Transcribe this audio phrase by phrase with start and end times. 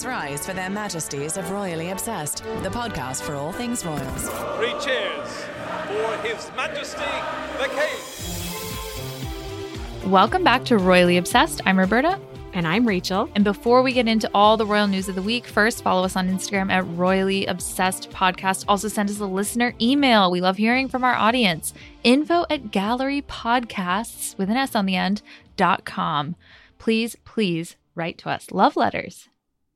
[0.00, 4.30] Please rise for their majesties of Royally Obsessed, the podcast for all things royals.
[4.56, 5.28] Three cheers
[5.88, 7.04] for His Majesty
[7.58, 7.98] the King.
[10.10, 11.60] Welcome back to Royally Obsessed.
[11.66, 12.18] I'm Roberta.
[12.54, 13.28] And I'm Rachel.
[13.34, 16.16] And before we get into all the royal news of the week, first follow us
[16.16, 18.64] on Instagram at Royally Obsessed Podcast.
[18.68, 20.30] Also send us a listener email.
[20.30, 21.74] We love hearing from our audience.
[22.04, 25.20] Info at gallery podcasts with an S on the end
[25.58, 26.36] dot com.
[26.78, 28.50] Please, please write to us.
[28.50, 29.28] Love letters.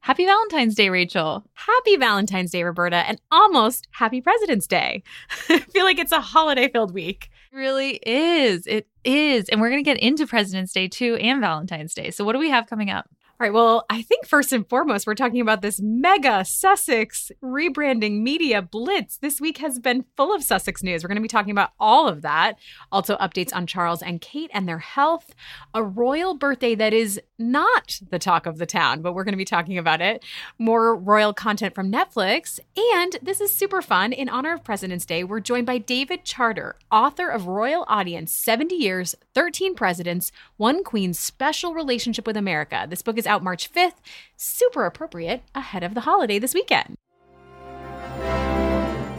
[0.05, 1.43] Happy Valentine's Day, Rachel.
[1.55, 5.03] Happy Valentine's Day, Roberta, and almost happy President's Day.
[5.49, 7.31] I feel like it's a holiday filled week.
[7.51, 8.67] It really is.
[8.67, 9.49] It is.
[9.49, 12.11] And we're going to get into President's Day too and Valentine's Day.
[12.11, 13.09] So, what do we have coming up?
[13.41, 13.53] All right.
[13.53, 19.17] Well, I think first and foremost, we're talking about this mega Sussex rebranding media blitz.
[19.19, 21.03] This week has been full of Sussex news.
[21.03, 22.59] We're going to be talking about all of that.
[22.93, 25.35] Also, updates on Charles and Kate and their health,
[25.75, 29.39] a royal birthday that is not the talk of the town, but we're going to
[29.39, 30.25] be talking about it.
[30.59, 32.61] More royal content from Netflix.
[32.95, 34.13] And this is super fun.
[34.13, 38.75] In honor of President's Day, we're joined by David Charter, author of Royal Audience 70
[38.75, 42.87] Years, 13 Presidents, One Queen's Special Relationship with America.
[42.89, 43.95] This book is out March 5th,
[44.37, 46.97] super appropriate ahead of the holiday this weekend.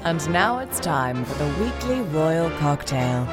[0.05, 3.25] And now it's time for the weekly royal cocktail.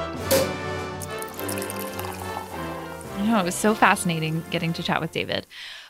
[3.33, 5.47] Know it was so fascinating getting to chat with David.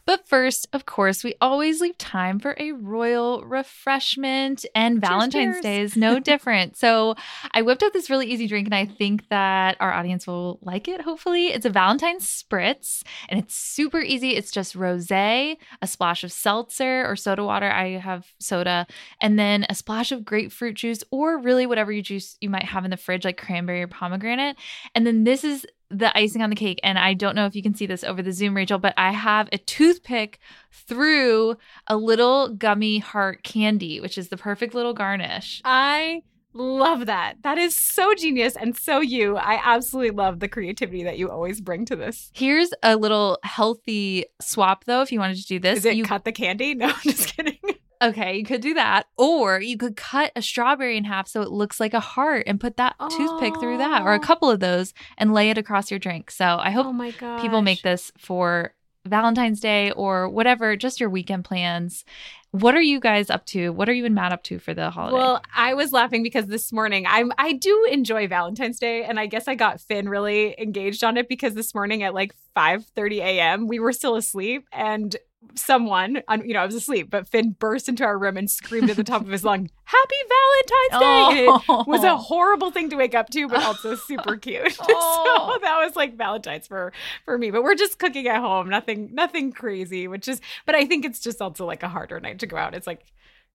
[0.07, 5.63] But first, of course, we always leave time for a royal refreshment, and Valentine's cheers.
[5.63, 6.77] Day is no different.
[6.77, 7.17] So,
[7.52, 10.86] I whipped up this really easy drink, and I think that our audience will like
[10.86, 11.48] it, hopefully.
[11.48, 14.36] It's a Valentine's spritz, and it's super easy.
[14.36, 17.70] It's just rose, a splash of seltzer or soda water.
[17.70, 18.86] I have soda,
[19.20, 22.85] and then a splash of grapefruit juice, or really whatever you juice you might have
[22.85, 24.57] in the fridge, like cranberry or pomegranate.
[24.95, 26.80] And then this is the icing on the cake.
[26.83, 29.13] And I don't know if you can see this over the Zoom, Rachel, but I
[29.13, 30.39] have a toothpick
[30.70, 35.61] through a little gummy heart candy, which is the perfect little garnish.
[35.64, 36.23] I
[36.55, 37.36] love that.
[37.42, 39.36] That is so genius and so you.
[39.36, 42.31] I absolutely love the creativity that you always bring to this.
[42.35, 45.79] Here's a little healthy swap, though, if you wanted to do this.
[45.79, 46.75] Is it you, cut the candy?
[46.83, 47.58] No, I'm just kidding.
[48.02, 49.07] Okay, you could do that.
[49.17, 52.61] Or you could cut a strawberry in half so it looks like a heart and
[52.61, 56.01] put that toothpick through that, or a couple of those, and lay it across your
[56.01, 56.30] drink.
[56.30, 58.74] So I hope oh people make this for
[59.05, 62.05] Valentine's Day or whatever, just your weekend plans.
[62.52, 63.70] What are you guys up to?
[63.70, 65.17] What are you and Matt up to for the holiday?
[65.17, 69.27] Well, I was laughing because this morning I'm I do enjoy Valentine's Day and I
[69.27, 73.69] guess I got Finn really engaged on it because this morning at like 5:30 a.m.
[73.69, 75.17] we were still asleep and
[75.55, 78.97] someone, you know, I was asleep, but Finn burst into our room and screamed at
[78.97, 81.80] the top of his lung, "Happy Valentine's Day!" And oh.
[81.83, 84.77] it was a horrible thing to wake up to, but also super cute.
[84.95, 85.52] Oh.
[85.55, 86.92] so that was like Valentine's for
[87.25, 87.51] for me.
[87.51, 90.08] But we're just cooking at home, nothing nothing crazy.
[90.08, 92.75] Which is, but I think it's just also like a harder night to go out.
[92.75, 93.13] It's like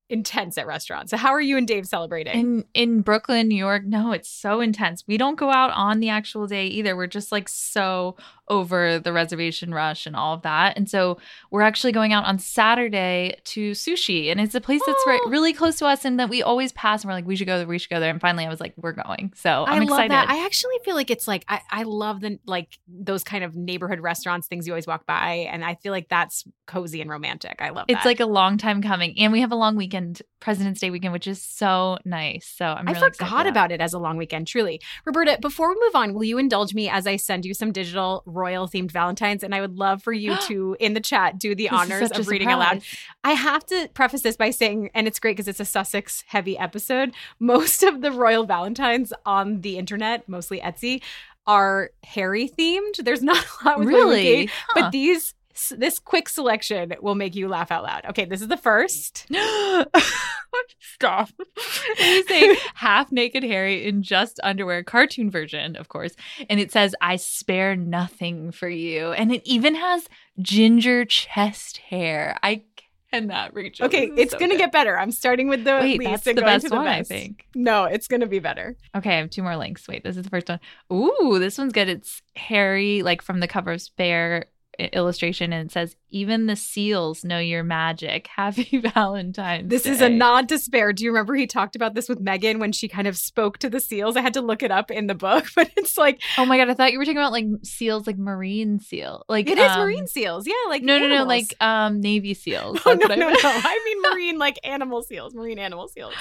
[0.09, 1.11] intense at restaurants.
[1.11, 2.33] So how are you and Dave celebrating?
[2.39, 5.03] in in Brooklyn, New York, no, it's so intense.
[5.07, 6.95] We don't go out on the actual day either.
[6.95, 8.15] We're just like so
[8.49, 10.77] over the reservation rush and all of that.
[10.77, 11.17] And so
[11.51, 14.29] we're actually going out on Saturday to sushi.
[14.31, 15.29] And it's a place that's right, Oh.
[15.29, 17.57] really close to us and that we always pass and we're like, we should go
[17.57, 18.09] there, we should go there.
[18.09, 19.33] And finally I was like, we're going.
[19.35, 20.11] So I'm I excited.
[20.11, 20.29] that.
[20.29, 23.99] I actually feel like it's like I, I love the like those kind of neighborhood
[23.99, 27.61] restaurants, things you always walk by, and I feel like that's cozy and romantic.
[27.61, 28.05] I love It's that.
[28.05, 31.27] like a long time coming, and we have a long weekend, President's Day weekend, which
[31.27, 32.51] is so nice.
[32.57, 34.81] So I'm I really forgot about it as a long weekend, truly.
[35.05, 38.23] Roberta, before we move on, will you indulge me as I send you some digital
[38.37, 39.43] royal themed Valentines?
[39.43, 42.27] And I would love for you to, in the chat, do the This honors of
[42.27, 42.83] reading aloud.
[43.23, 46.57] I have to preface this by saying, and it's great because it's a Sussex heavy
[46.57, 47.13] episode.
[47.39, 51.01] Most of the royal Valentines on the internet, mostly Etsy,
[51.45, 53.03] are Harry themed.
[53.03, 54.45] There's not a lot with Really?
[54.45, 54.81] Huh.
[54.81, 55.33] but these
[55.71, 58.05] this quick selection will make you laugh out loud.
[58.09, 59.25] Okay, this is the first.
[60.79, 61.29] Stop.
[61.99, 66.13] you say half naked Harry in just underwear, cartoon version, of course.
[66.49, 69.11] And it says, I spare nothing for you.
[69.11, 70.07] And it even has
[70.39, 72.37] ginger chest hair.
[72.43, 72.63] I
[73.11, 73.85] cannot, Rachel.
[73.85, 74.97] Okay, it's so gonna get better.
[74.97, 77.03] I'm starting with the Wait, least that's and the going best to the one, I
[77.03, 77.45] think.
[77.55, 78.75] No, it's gonna be better.
[78.95, 79.87] Okay, I have two more links.
[79.87, 80.59] Wait, this is the first one.
[80.91, 81.89] Ooh, this one's good.
[81.89, 84.45] It's Harry, like from the cover of Spare.
[84.79, 88.27] Illustration and it says, Even the seals know your magic.
[88.35, 90.93] Happy Valentine's This is a nod to spare.
[90.93, 93.69] Do you remember he talked about this with Meghan when she kind of spoke to
[93.69, 94.15] the seals?
[94.15, 96.69] I had to look it up in the book, but it's like Oh my God.
[96.69, 99.23] I thought you were talking about like seals, like marine seal.
[99.27, 100.45] Like it is um, marine seals.
[100.45, 101.23] Yeah, like No, no, no.
[101.23, 102.79] Like um, Navy seals.
[102.85, 103.35] Oh, That's no, I no, no.
[103.43, 106.13] I mean marine, like animal seals, marine animal seals.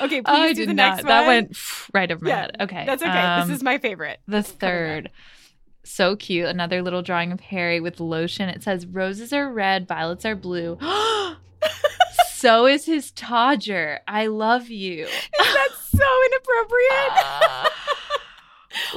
[0.00, 0.90] Okay, please I do the not.
[0.94, 1.26] next That one.
[1.26, 1.58] went
[1.94, 2.56] right over my Yeah, head.
[2.60, 2.84] Okay.
[2.86, 3.10] That's okay.
[3.10, 4.20] um, this is my favorite.
[4.28, 5.10] The third.
[5.84, 6.46] So cute.
[6.46, 8.48] Another little drawing of Harry with lotion.
[8.48, 10.78] It says roses are red, violets are blue.
[12.32, 13.98] so is his Todger.
[14.08, 15.06] I love you.
[15.38, 17.70] That's so inappropriate.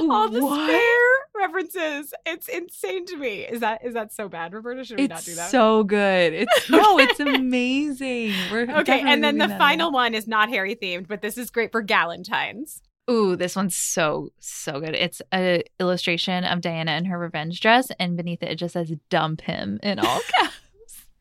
[0.00, 0.64] All the What?
[0.68, 2.12] spare references.
[2.26, 3.42] It's insane to me.
[3.42, 4.82] Is that is that so bad, Roberta?
[4.84, 5.50] Should we not do It's that?
[5.50, 6.32] so good.
[6.34, 8.32] It's no, it's amazing.
[8.50, 9.94] We're okay, and then the final in.
[9.94, 12.82] one is not Harry themed, but this is great for Galentine's.
[13.10, 14.94] Ooh, this one's so so good.
[14.94, 18.92] It's a illustration of Diana in her revenge dress, and beneath it it just says
[19.08, 20.54] "dump him" in all caps.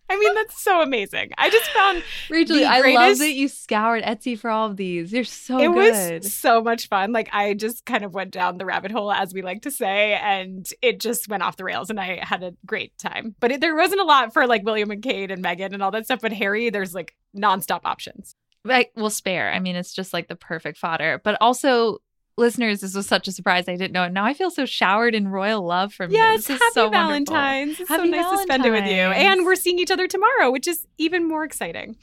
[0.09, 1.31] I mean, that's so amazing.
[1.37, 5.11] I just found Rachel, The I love that you scoured Etsy for all of these.
[5.11, 5.65] You're so good.
[5.65, 6.23] it good.
[6.23, 7.11] was so much fun.
[7.11, 10.13] Like I just kind of went down the rabbit hole, as we like to say,
[10.13, 13.35] and it just went off the rails, and I had a great time.
[13.41, 15.91] But it, there wasn't a lot for like William and Kate and Meghan and all
[15.91, 16.21] that stuff.
[16.21, 18.33] But Harry, there's like nonstop options.
[18.67, 19.51] Like will spare.
[19.51, 21.21] I mean, it's just like the perfect fodder.
[21.23, 21.99] But also,
[22.37, 23.67] listeners, this was such a surprise.
[23.67, 24.11] I didn't know it.
[24.13, 26.17] Now I feel so showered in royal love from you.
[26.17, 27.35] Yes, happy so wonderful.
[27.35, 27.79] Valentine's.
[27.79, 28.93] It's so Happy nice to spend it with you.
[28.93, 31.97] And we're seeing each other tomorrow, which is even more exciting.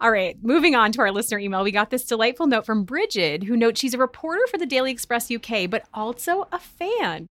[0.00, 1.62] All right, moving on to our listener email.
[1.62, 4.90] We got this delightful note from Bridget, who notes she's a reporter for the Daily
[4.90, 7.28] Express UK, but also a fan.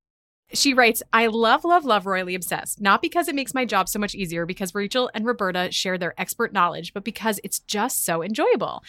[0.53, 3.99] She writes, I love, love, love Royally Obsessed, not because it makes my job so
[3.99, 8.21] much easier, because Rachel and Roberta share their expert knowledge, but because it's just so
[8.21, 8.83] enjoyable.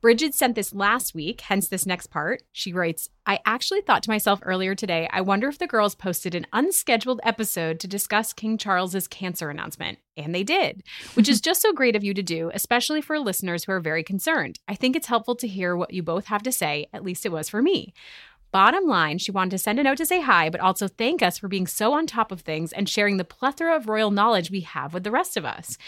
[0.00, 2.42] Bridget sent this last week, hence this next part.
[2.52, 6.34] She writes, I actually thought to myself earlier today, I wonder if the girls posted
[6.34, 9.98] an unscheduled episode to discuss King Charles's cancer announcement.
[10.16, 10.84] And they did,
[11.14, 14.02] which is just so great of you to do, especially for listeners who are very
[14.02, 14.58] concerned.
[14.66, 17.32] I think it's helpful to hear what you both have to say, at least it
[17.32, 17.92] was for me.
[18.52, 21.38] Bottom line, she wanted to send a note to say hi, but also thank us
[21.38, 24.60] for being so on top of things and sharing the plethora of royal knowledge we
[24.62, 25.78] have with the rest of us.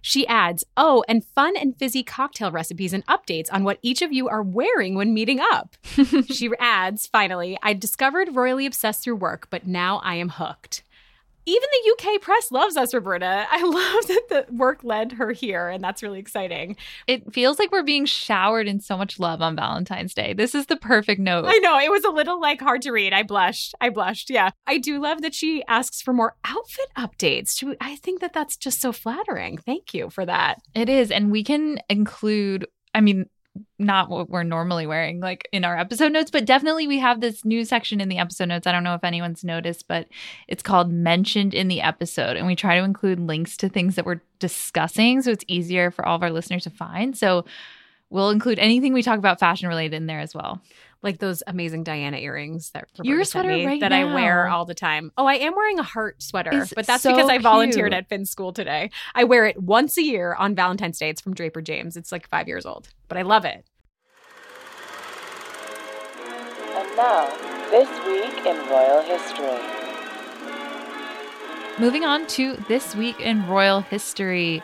[0.00, 4.12] She adds, oh, and fun and fizzy cocktail recipes and updates on what each of
[4.12, 5.76] you are wearing when meeting up.
[6.26, 10.82] she adds, finally, I discovered Royally Obsessed through work, but now I am hooked.
[11.44, 13.46] Even the UK press loves us, Roberta.
[13.50, 16.76] I love that the work led her here, and that's really exciting.
[17.06, 20.32] It feels like we're being showered in so much love on Valentine's Day.
[20.32, 21.46] This is the perfect note.
[21.48, 23.12] I know it was a little like hard to read.
[23.12, 23.74] I blushed.
[23.80, 24.30] I blushed.
[24.30, 27.62] Yeah, I do love that she asks for more outfit updates.
[27.80, 29.58] I think that that's just so flattering.
[29.58, 30.60] Thank you for that.
[30.74, 31.10] It is.
[31.10, 33.26] And we can include, I mean,
[33.78, 37.44] not what we're normally wearing like in our episode notes, but definitely we have this
[37.44, 38.66] new section in the episode notes.
[38.66, 40.08] I don't know if anyone's noticed, but
[40.48, 42.36] it's called mentioned in the episode.
[42.36, 46.06] And we try to include links to things that we're discussing so it's easier for
[46.06, 47.16] all of our listeners to find.
[47.16, 47.44] So
[48.10, 50.62] we'll include anything we talk about fashion related in there as well.
[51.02, 54.48] Like those amazing Diana earrings that Roberta Your sent sweater me right that I wear
[54.48, 55.10] all the time.
[55.18, 57.98] Oh, I am wearing a heart sweater, It's but that's so because I volunteered cute.
[57.98, 58.90] at Finn's school today.
[59.14, 61.10] I wear it once a year on Valentine's Day.
[61.10, 61.96] It's from Draper James.
[61.96, 63.64] It's like five years old, but I love it.
[66.74, 67.26] And now,
[67.70, 69.58] this week in royal history.
[71.78, 74.62] Moving on to this week in royal history.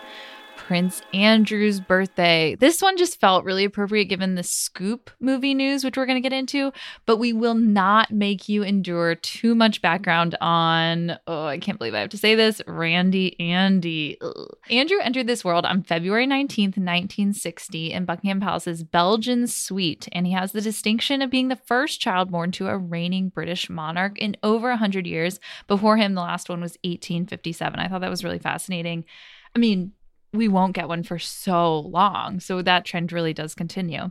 [0.69, 2.55] Prince Andrew's birthday.
[2.55, 6.29] This one just felt really appropriate given the Scoop movie news, which we're going to
[6.29, 6.75] get into,
[7.07, 11.95] but we will not make you endure too much background on, oh, I can't believe
[11.95, 14.19] I have to say this, Randy Andy.
[14.21, 14.59] Ugh.
[14.69, 20.35] Andrew entered this world on February 19th, 1960, in Buckingham Palace's Belgian suite, and he
[20.35, 24.37] has the distinction of being the first child born to a reigning British monarch in
[24.43, 25.41] over 100 years.
[25.67, 27.81] Before him, the last one was 1857.
[27.81, 29.07] I thought that was really fascinating.
[29.57, 29.93] I mean,
[30.33, 32.41] we won't get one for so long.
[32.41, 34.11] So that trend really does continue.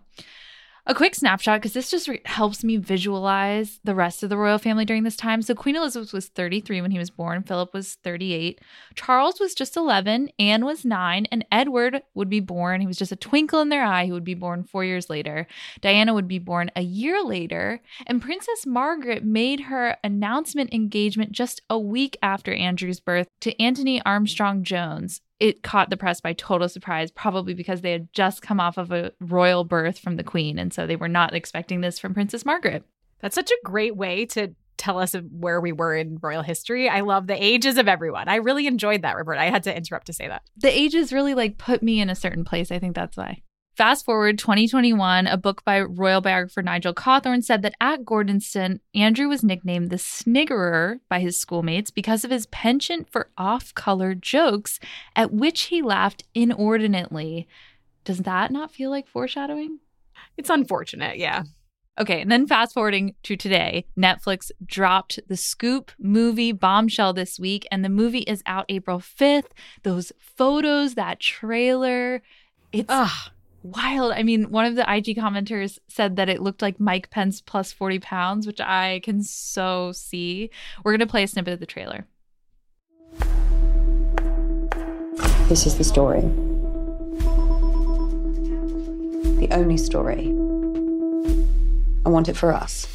[0.89, 4.57] A quick snapshot because this just re- helps me visualize the rest of the royal
[4.57, 5.41] family during this time.
[5.41, 8.62] So Queen Elizabeth was 33 when he was born, Philip was 38,
[8.95, 12.79] Charles was just 11, Anne was 9, and Edward would be born.
[12.79, 14.05] He was just a twinkle in their eye.
[14.05, 15.45] He would be born 4 years later.
[15.81, 21.62] Diana would be born a year later, and Princess Margaret made her announcement engagement just
[21.69, 25.19] a week after Andrew's birth to Anthony Armstrong Jones.
[25.39, 28.91] It caught the press by total surprise, probably because they had just come off of
[28.91, 32.46] a royal birth from the Queen, and so they were not expecting this from Princess
[32.46, 32.84] Margaret.
[33.20, 36.88] That's such a great way to tell us where we were in royal history.
[36.88, 38.27] I love the ages of everyone.
[38.27, 39.41] I really enjoyed that, Roberta.
[39.41, 40.44] I had to interrupt to say that.
[40.56, 42.72] The ages really like put me in a certain place.
[42.72, 43.41] I think that's why.
[43.77, 49.27] Fast forward 2021, a book by royal biographer Nigel Cawthorne said that at Gordonstoun, Andrew
[49.27, 54.79] was nicknamed the Sniggerer by his schoolmates because of his penchant for off color jokes
[55.15, 57.48] at which he laughed inordinately.
[58.03, 59.77] Does that not feel like foreshadowing?
[60.38, 61.43] It's unfortunate, yeah.
[62.00, 67.67] Okay, and then fast forwarding to today, Netflix dropped the Scoop movie Bombshell this week,
[67.72, 69.51] and the movie is out April 5th.
[69.84, 72.24] Those photos, that trailer,
[72.72, 73.31] it's Ugh.
[73.75, 74.13] Wild.
[74.13, 77.71] I mean, one of the IG commenters said that it looked like Mike Pence plus
[77.71, 80.50] 40 pounds, which I can so see.
[80.83, 82.07] We're going to play a snippet of the trailer.
[85.50, 86.21] This is the story.
[89.39, 90.33] The only story.
[92.05, 92.88] I want it for us.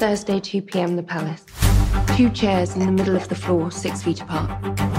[0.00, 1.44] Thursday, 2 pm, the palace.
[2.16, 4.89] Two chairs in the middle of the floor, six feet apart.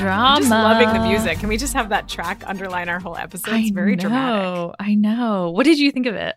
[0.00, 0.34] Drama.
[0.34, 1.38] I'm just loving the music.
[1.38, 3.54] Can we just have that track underline our whole episode?
[3.54, 4.42] It's very I dramatic.
[4.44, 5.50] know, I know.
[5.50, 6.36] What did you think of it?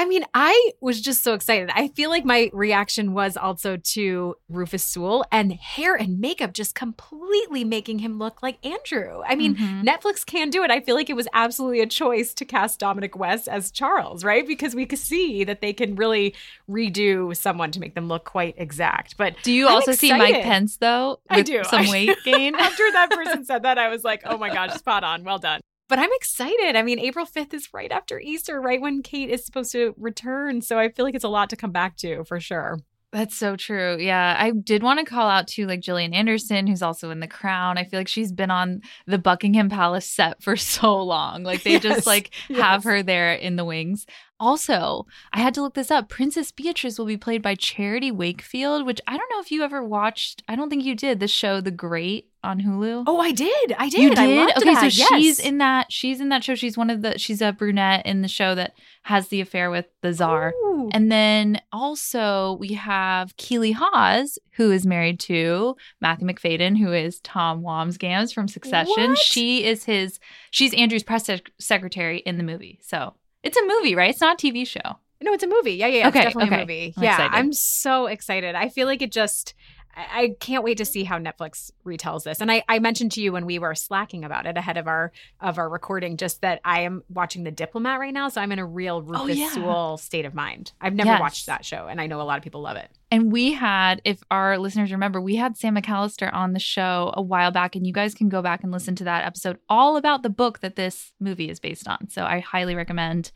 [0.00, 1.68] I mean, I was just so excited.
[1.74, 6.74] I feel like my reaction was also to Rufus Sewell and hair and makeup just
[6.74, 9.20] completely making him look like Andrew.
[9.26, 9.84] I mean, Mhm.
[9.84, 10.70] Netflix can do it.
[10.70, 14.46] I feel like it was absolutely a choice to cast Dominic West as Charles, right?
[14.46, 16.34] Because we could see that they can really
[16.66, 19.18] redo someone to make them look quite exact.
[19.18, 20.42] But Do you I'm also see Mike.
[20.42, 21.20] Pence though?
[21.28, 21.62] I do.
[21.64, 22.54] Some weight gain.
[22.58, 25.24] After that person said that, I was like, oh my gosh, spot on.
[25.24, 25.60] Well done.
[25.90, 26.76] But I'm excited.
[26.76, 30.62] I mean, April 5th is right after Easter, right when Kate is supposed to return.
[30.62, 32.78] So I feel like it's a lot to come back to for sure.
[33.12, 33.96] That's so true.
[33.98, 34.36] Yeah.
[34.38, 37.76] I did want to call out to like Gillian Anderson, who's also in The Crown.
[37.76, 41.42] I feel like she's been on the Buckingham Palace set for so long.
[41.42, 44.06] Like they Yes, just like have her there in the wings.
[44.38, 46.08] Also, I had to look this up.
[46.08, 49.84] Princess Beatrice will be played by Charity Wakefield, which I don't know if you ever
[49.84, 50.44] watched.
[50.46, 53.04] I don't think you did the show The Great on Hulu.
[53.06, 53.74] Oh, I did.
[53.78, 54.00] I did.
[54.00, 54.18] You did?
[54.18, 54.56] I loved it.
[54.58, 54.92] okay, that.
[54.92, 55.92] so she's in that.
[55.92, 56.54] She's in that show.
[56.54, 57.18] She's one of the.
[57.18, 60.52] She's a brunette in the show that has the affair with the czar.
[60.64, 60.90] Ooh.
[60.92, 67.20] And then also we have Keely Hawes, who is married to Matthew Macfadyen, who is
[67.20, 69.10] Tom Wambsgans from Succession.
[69.10, 69.18] What?
[69.18, 70.18] She is his.
[70.50, 72.80] She's Andrew's press sec- secretary in the movie.
[72.82, 74.10] So it's a movie, right?
[74.10, 74.98] It's not a TV show.
[75.22, 75.72] No, it's a movie.
[75.72, 76.08] Yeah, yeah, yeah.
[76.08, 76.56] Okay, it's definitely okay.
[76.56, 76.94] a movie.
[76.96, 77.36] I'm yeah, excited.
[77.36, 78.54] I'm so excited.
[78.54, 79.54] I feel like it just.
[79.96, 82.40] I I can't wait to see how Netflix retells this.
[82.40, 85.12] And I, I mentioned to you when we were slacking about it ahead of our
[85.40, 88.58] of our recording, just that I am watching The Diplomat right now, so I'm in
[88.58, 89.50] a real Rufus Oh, yeah.
[89.50, 90.72] Sewell state of mind.
[90.80, 91.20] I've never Yes.
[91.20, 92.90] watched that show, and I know a lot of people love it.
[93.12, 97.22] And we had, if our listeners remember, we had Sam McAlister on the show a
[97.22, 100.22] while back, and you guys can go back and listen to that episode all about
[100.22, 102.08] the book that this movie is based on.
[102.08, 103.32] So I highly recommend.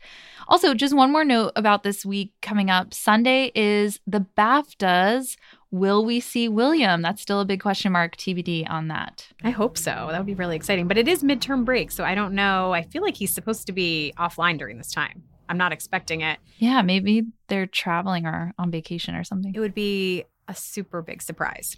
[0.47, 5.35] Also, just one more note about this week coming up Sunday is the BAFTAs.
[5.75, 7.01] Will we see William?
[7.01, 9.27] That's still a big question mark, TBD on that.
[9.43, 10.07] I hope so.
[10.09, 10.87] That would be really exciting.
[10.87, 12.73] But it is midterm break, so I don't know.
[12.73, 15.23] I feel like he's supposed to be offline during this time.
[15.49, 16.39] I'm not expecting it.
[16.59, 19.53] Yeah, maybe they're traveling or on vacation or something.
[19.53, 21.75] It would be a super big surprise.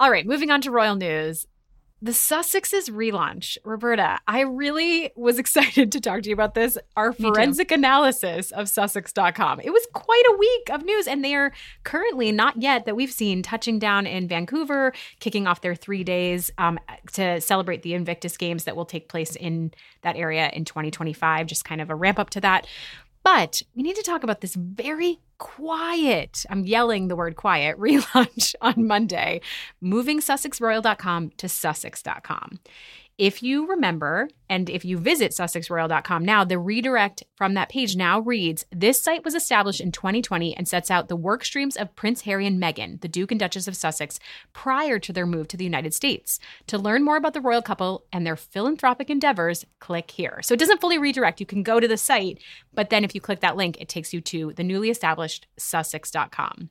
[0.00, 1.46] All right, moving on to royal news.
[2.04, 3.56] The Sussexes relaunch.
[3.64, 6.76] Roberta, I really was excited to talk to you about this.
[6.98, 9.60] Our forensic analysis of Sussex.com.
[9.60, 11.50] It was quite a week of news, and they are
[11.82, 16.50] currently not yet that we've seen touching down in Vancouver, kicking off their three days
[16.58, 16.78] um,
[17.14, 21.46] to celebrate the Invictus Games that will take place in that area in 2025.
[21.46, 22.66] Just kind of a ramp up to that.
[23.22, 28.54] But we need to talk about this very quiet, I'm yelling the word quiet, relaunch
[28.62, 29.42] on Monday,
[29.80, 32.60] moving SussexRoyal.com to Sussex.com.
[33.16, 38.18] If you remember, and if you visit SussexRoyal.com now, the redirect from that page now
[38.18, 42.22] reads This site was established in 2020 and sets out the work streams of Prince
[42.22, 44.18] Harry and Meghan, the Duke and Duchess of Sussex,
[44.52, 46.40] prior to their move to the United States.
[46.66, 50.40] To learn more about the royal couple and their philanthropic endeavors, click here.
[50.42, 51.38] So it doesn't fully redirect.
[51.38, 52.42] You can go to the site,
[52.72, 56.70] but then if you click that link, it takes you to the newly established Sussex.com.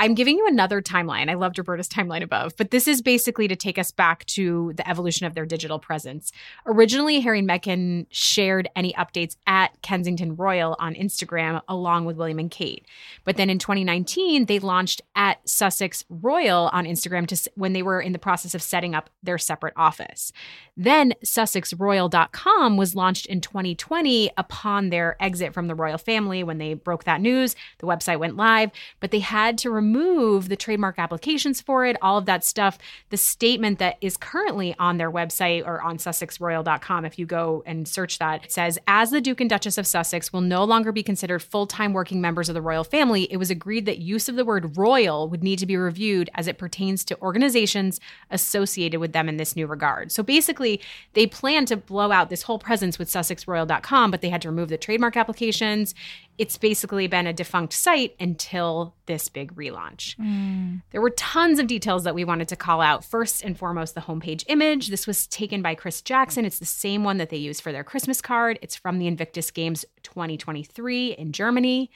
[0.00, 1.28] I'm giving you another timeline.
[1.28, 4.88] I loved Roberta's timeline above, but this is basically to take us back to the
[4.88, 6.30] evolution of their digital presence.
[6.66, 12.38] Originally, Harry and Meghan shared any updates at Kensington Royal on Instagram along with William
[12.38, 12.86] and Kate.
[13.24, 18.00] But then in 2019, they launched at Sussex Royal on Instagram to when they were
[18.00, 20.32] in the process of setting up their separate office.
[20.76, 26.44] Then SussexRoyal.com was launched in 2020 upon their exit from the royal family.
[26.44, 30.48] When they broke that news, the website went live, but they had to remove remove
[30.48, 32.78] the trademark applications for it, all of that stuff.
[33.10, 37.88] The statement that is currently on their website or on sussexroyal.com, if you go and
[37.88, 41.42] search that, says, as the Duke and Duchess of Sussex will no longer be considered
[41.42, 44.44] full time working members of the royal family, it was agreed that use of the
[44.44, 49.28] word royal would need to be reviewed as it pertains to organizations associated with them
[49.28, 50.12] in this new regard.
[50.12, 50.80] So basically,
[51.14, 54.68] they plan to blow out this whole presence with sussexroyal.com, but they had to remove
[54.68, 55.94] the trademark applications.
[56.38, 60.16] It's basically been a defunct site until this big relaunch.
[60.16, 60.82] Mm.
[60.92, 63.04] There were tons of details that we wanted to call out.
[63.04, 64.88] First and foremost, the homepage image.
[64.88, 66.44] This was taken by Chris Jackson.
[66.44, 68.58] It's the same one that they used for their Christmas card.
[68.62, 71.90] It's from the Invictus Games 2023 in Germany.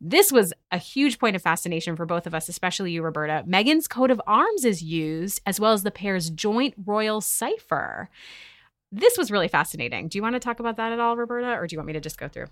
[0.00, 3.44] This was a huge point of fascination for both of us, especially you, Roberta.
[3.46, 8.10] Meghan's coat of arms is used, as well as the pair's joint royal cipher.
[8.92, 10.08] This was really fascinating.
[10.08, 11.92] Do you want to talk about that at all, Roberta, or do you want me
[11.94, 12.46] to just go through?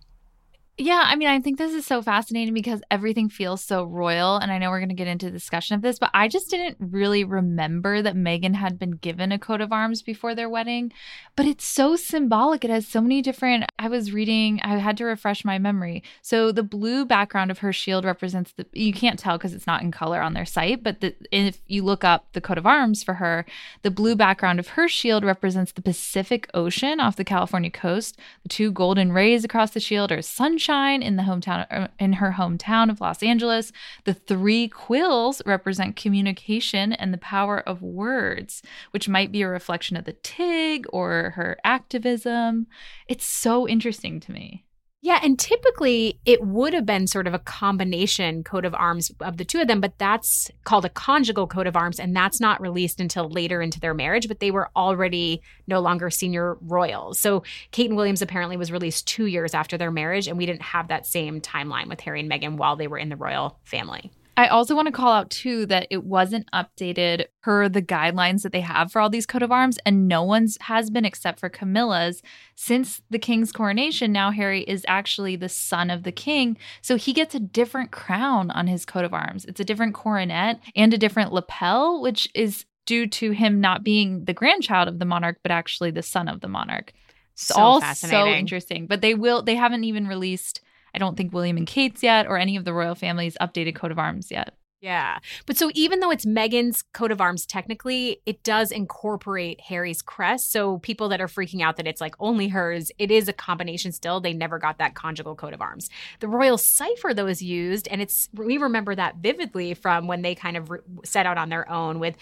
[0.76, 4.38] Yeah, I mean, I think this is so fascinating because everything feels so royal.
[4.38, 6.78] And I know we're going to get into discussion of this, but I just didn't
[6.81, 10.93] really remember that Meghan had been given a coat of arms before their wedding.
[11.37, 12.64] But it's so symbolic.
[12.64, 13.66] It has so many different.
[13.78, 16.02] I was reading, I had to refresh my memory.
[16.23, 19.83] So the blue background of her shield represents the, you can't tell because it's not
[19.83, 23.04] in color on their site, but the, if you look up the coat of arms
[23.04, 23.47] for her,
[23.83, 28.19] the blue background of her shield represents the Pacific Ocean off the California coast.
[28.43, 32.33] The two golden rays across the shield are sunshine in the hometown uh, in her
[32.38, 33.73] hometown of Los Angeles.
[34.04, 39.97] The three quills represent communication and the power of words, which might be a reflection
[39.97, 42.66] of the Tig or her activism.
[43.09, 44.63] It's so interesting to me.
[45.04, 49.37] Yeah, and typically it would have been sort of a combination coat of arms of
[49.37, 52.58] the two of them, but that's called a conjugal coat of arms, and that's not
[52.58, 54.28] released until later into their marriage.
[54.28, 57.20] But they were already no longer senior royals.
[57.20, 60.62] So Kate and Williams apparently was released two years after their marriage, and we didn't
[60.62, 64.11] have that same timeline with Harry and Meghan while they were in the royal family.
[64.37, 68.53] I also want to call out too that it wasn't updated per the guidelines that
[68.53, 71.49] they have for all these coat of arms, and no one's has been except for
[71.49, 72.23] Camilla's.
[72.57, 77.12] Since the king's coronation, now Harry is actually the son of the king, so he
[77.12, 79.45] gets a different crown on his coat of arms.
[79.45, 84.25] It's a different coronet and a different lapel, which is due to him not being
[84.25, 86.93] the grandchild of the monarch, but actually the son of the monarch.
[87.35, 88.87] It's So all so interesting.
[88.87, 90.61] But they will they haven't even released
[90.94, 93.90] I don't think William and Kate's yet or any of the royal family's updated coat
[93.90, 94.54] of arms yet.
[94.85, 95.20] Yeah.
[95.46, 100.52] But so even though it's Meghan's coat of arms, technically, it does incorporate Harry's crest.
[100.52, 103.92] So people that are freaking out that it's like only hers, it is a combination
[103.92, 104.20] still.
[104.20, 105.88] They never got that conjugal coat of arms.
[106.20, 107.88] The royal cipher, though, is used.
[107.88, 111.48] And it's, we remember that vividly from when they kind of re- set out on
[111.48, 112.16] their own with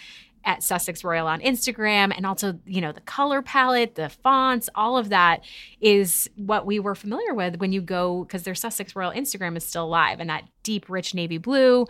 [0.44, 4.96] at Sussex Royal on Instagram and also, you know, the color palette, the fonts, all
[4.96, 5.42] of that
[5.81, 9.64] is what we were familiar with when you go because their Sussex Royal Instagram is
[9.64, 11.87] still live and that deep rich navy blue.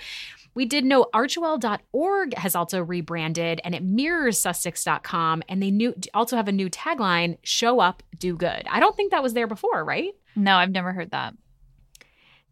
[0.55, 6.37] We did know archewell.org has also rebranded and it mirrors sussex.com and they new also
[6.37, 8.65] have a new tagline, show up, do good.
[8.69, 10.13] I don't think that was there before, right?
[10.37, 11.35] No, I've never heard that.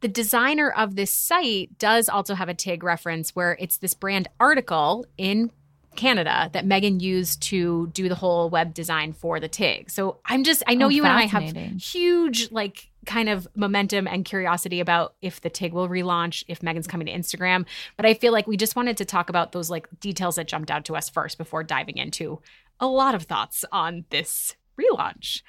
[0.00, 4.28] the designer of this site does also have a TIG reference where it's this brand
[4.38, 5.50] article in
[5.96, 9.90] Canada that Meghan used to do the whole web design for the TIG.
[9.90, 11.42] So I'm just, I know Oh, you and I have
[11.80, 16.86] huge, like, kind of momentum and curiosity about if the TIG will relaunch, if Meghan's
[16.86, 17.66] coming to Instagram.
[17.96, 20.70] But I feel like we just wanted to talk about those, like, details that jumped
[20.70, 22.40] out to us first before diving into
[22.78, 25.42] a lot of thoughts on this relaunch.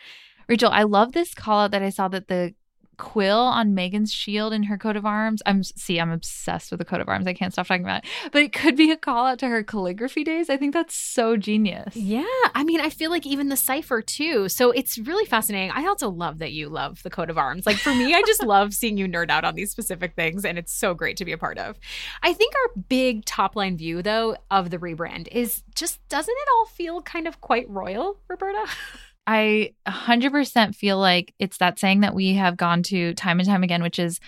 [0.47, 2.53] Rachel, I love this call out that I saw that the
[3.01, 5.41] quill on Meghan's shield in her coat of arms.
[5.47, 7.25] I'm see, I'm obsessed with the coat of arms.
[7.25, 8.09] I can't stop talking about it.
[8.31, 10.51] But it could be a call out to her calligraphy days.
[10.51, 11.95] I think that's so genius.
[11.95, 14.47] Yeah, I mean, I feel like even the cipher too.
[14.49, 15.71] So it's really fascinating.
[15.71, 17.65] I also love that you love the coat of arms.
[17.65, 20.59] Like for me, I just love seeing you nerd out on these specific things, and
[20.59, 21.79] it's so great to be a part of.
[22.21, 26.47] I think our big top line view, though, of the rebrand is just doesn't it
[26.55, 28.63] all feel kind of quite royal, Roberta?
[29.27, 33.63] I 100% feel like it's that saying that we have gone to time and time
[33.63, 34.19] again, which is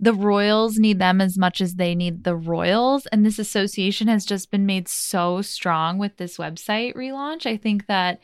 [0.00, 3.06] the royals need them as much as they need the royals.
[3.06, 7.46] And this association has just been made so strong with this website relaunch.
[7.46, 8.20] I think that.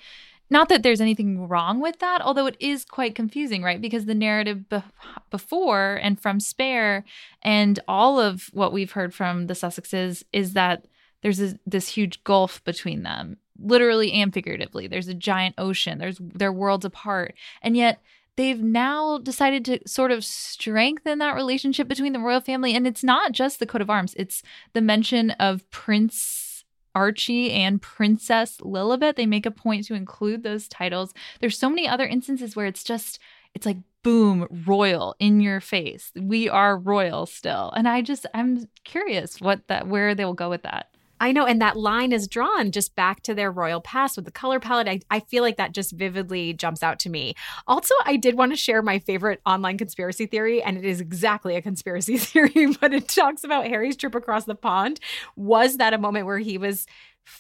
[0.50, 3.83] Not that there's anything wrong with that, although it is quite confusing, right?
[3.83, 4.83] Because the narrative be-
[5.31, 7.04] before and from Spare
[7.42, 10.87] and all of what we've heard from the Sussexes is that
[11.20, 16.18] there's this, this huge gulf between them literally and figuratively there's a giant ocean there's
[16.20, 18.00] they're worlds apart and yet
[18.36, 23.04] they've now decided to sort of strengthen that relationship between the royal family and it's
[23.04, 24.42] not just the coat of arms it's
[24.72, 26.48] the mention of prince
[26.94, 29.14] Archie and Princess Lilibet.
[29.14, 31.14] They make a point to include those titles.
[31.38, 33.20] There's so many other instances where it's just,
[33.54, 36.10] it's like, boom, royal in your face.
[36.18, 37.72] We are royal still.
[37.76, 40.90] And I just, I'm curious what that, where they will go with that.
[41.20, 44.31] I know, and that line is drawn just back to their royal past with the
[44.31, 44.88] color palette.
[44.88, 47.35] I, I feel like that just vividly jumps out to me.
[47.66, 51.57] Also, I did want to share my favorite online conspiracy theory, and it is exactly
[51.57, 55.00] a conspiracy theory, but it talks about Harry's trip across the pond.
[55.37, 56.87] Was that a moment where he was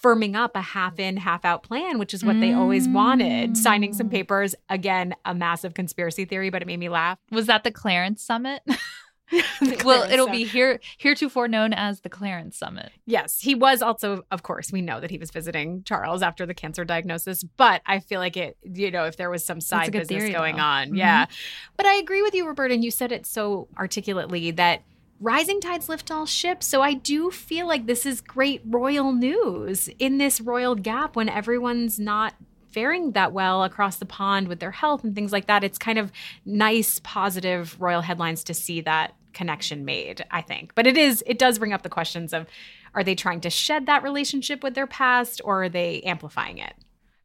[0.02, 3.94] firming up a half in, half out plan, which is what they always wanted, signing
[3.94, 4.12] some mm.
[4.12, 4.54] papers?
[4.68, 7.18] Again, a massive conspiracy theory, but it made me laugh.
[7.30, 8.62] Was that the Clarence Summit?
[9.84, 10.38] Well, it'll Summit.
[10.38, 12.90] be here heretofore known as the Clarence Summit.
[13.06, 16.54] Yes, he was also, of course, we know that he was visiting Charles after the
[16.54, 20.08] cancer diagnosis, but I feel like it, you know, if there was some side business
[20.22, 20.62] theory, going though.
[20.62, 20.90] on.
[20.90, 20.98] Mhm.
[20.98, 21.26] Yeah.
[21.76, 24.82] But I agree with you, Roberta, and you said it so articulately that
[25.20, 26.66] rising tides lift all ships.
[26.66, 31.28] So I do feel like this is great royal news in this royal gap when
[31.28, 32.34] everyone's not
[32.70, 35.64] faring that well across the pond with their health and things like that.
[35.64, 36.12] It's kind of
[36.44, 40.74] nice, positive royal headlines to see that connection made, I think.
[40.74, 42.46] But it is, it does bring up the questions of
[42.92, 46.74] are they trying to shed that relationship with their past or are they amplifying it?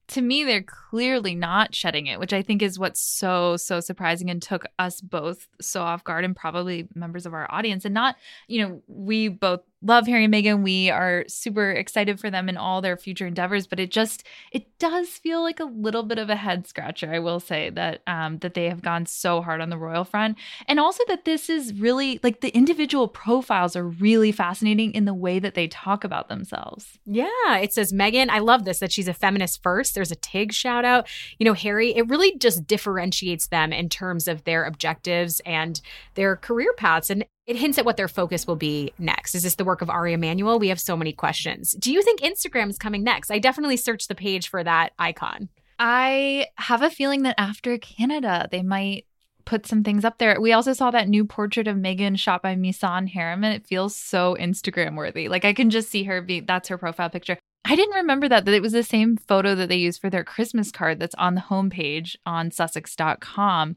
[0.06, 4.30] to me they're clearly not shedding it which i think is what's so so surprising
[4.30, 8.16] and took us both so off guard and probably members of our audience and not
[8.48, 12.58] you know we both love harry and meghan we are super excited for them in
[12.58, 16.30] all their future endeavors but it just it does feel like a little bit of
[16.30, 19.70] a head scratcher i will say that um that they have gone so hard on
[19.70, 24.32] the royal front and also that this is really like the individual profiles are really
[24.32, 28.30] fascinating in the way that they talk about themselves Yeah, it says Meghan.
[28.30, 29.94] I love this that she's a feminist first.
[29.96, 31.08] There's a Tig shout out.
[31.38, 35.82] You know, Harry, it really just differentiates them in terms of their objectives and
[36.16, 37.10] their career paths.
[37.10, 39.36] And it hints at what their focus will be next.
[39.36, 40.60] Is this the work of Ari Emanuel?
[40.60, 41.72] We have so many questions.
[41.74, 43.32] Do you think Instagram is coming next?
[43.32, 45.50] I definitely searched the page for that icon.
[45.78, 49.06] I have a feeling that after Canada, they might
[49.46, 50.40] put some things up there.
[50.40, 53.52] We also saw that new portrait of Meghan shot by Misan Harriman.
[53.52, 55.28] It feels so Instagram worthy.
[55.28, 57.38] Like I can just see her be that's her profile picture.
[57.66, 60.24] I didn't remember that that it was the same photo that they used for their
[60.24, 63.76] Christmas card that's on the homepage on sussex.com.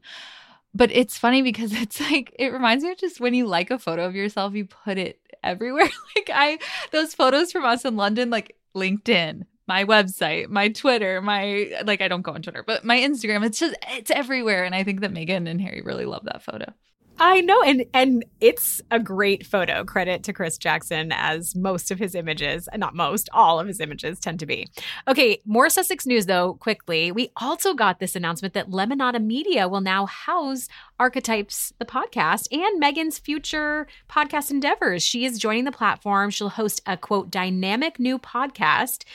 [0.73, 3.79] But it's funny because it's like it reminds me of just when you like a
[3.79, 5.89] photo of yourself, you put it everywhere.
[6.15, 6.59] like I
[6.91, 12.07] those photos from us in London, like LinkedIn, my website, my Twitter, my like I
[12.07, 14.63] don't go on Twitter, but my Instagram, it's just it's everywhere.
[14.63, 16.73] And I think that Meghan and Harry really love that photo.
[17.19, 19.83] I know, and and it's a great photo.
[19.83, 24.19] Credit to Chris Jackson, as most of his images, not most, all of his images
[24.19, 24.67] tend to be.
[25.07, 26.53] Okay, more Sussex news though.
[26.55, 30.67] Quickly, we also got this announcement that Lemonada Media will now house
[30.99, 35.03] Archetypes, the podcast, and Meghan's future podcast endeavors.
[35.03, 36.29] She is joining the platform.
[36.29, 39.05] She'll host a quote dynamic new podcast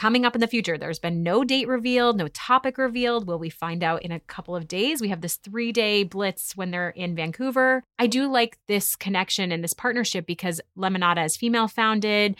[0.00, 0.78] coming up in the future.
[0.78, 3.26] There's been no date revealed, no topic revealed.
[3.26, 5.02] Will we find out in a couple of days?
[5.02, 7.82] We have this three day blitz when they're in Vancouver.
[7.98, 12.34] I do like this connection and this partnership because Lemonada is female founded.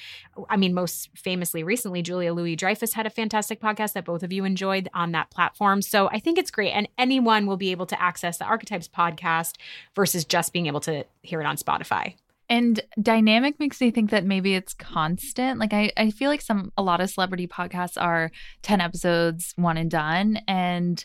[0.49, 4.33] I mean, most famously recently, Julia Louis Dreyfus had a fantastic podcast that both of
[4.33, 5.83] you enjoyed on that platform.
[5.83, 6.71] So I think it's great.
[6.71, 9.57] And anyone will be able to access the Archetypes podcast
[9.95, 12.15] versus just being able to hear it on Spotify.
[12.51, 15.61] And dynamic makes me think that maybe it's constant.
[15.61, 18.33] Like I, I feel like some a lot of celebrity podcasts are
[18.63, 20.41] 10 episodes, one and done.
[20.49, 21.03] And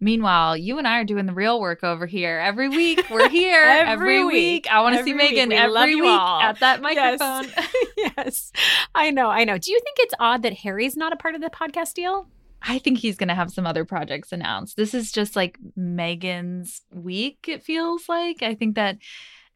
[0.00, 2.38] meanwhile, you and I are doing the real work over here.
[2.38, 3.64] Every week we're here.
[3.64, 4.68] Every every, week.
[4.70, 5.12] I want to see.
[5.14, 7.18] Meghan We every week at that Yes.
[7.18, 7.64] microphone.
[7.96, 8.52] yes.
[8.94, 9.30] I know.
[9.30, 9.58] I know.
[9.58, 12.28] Do you think it's odd that Harry's not a part of the podcast deal?
[12.62, 14.76] I think he's going to have some other projects announced.
[14.76, 18.42] This is just like Meghan's week, it feels like.
[18.42, 18.96] I think that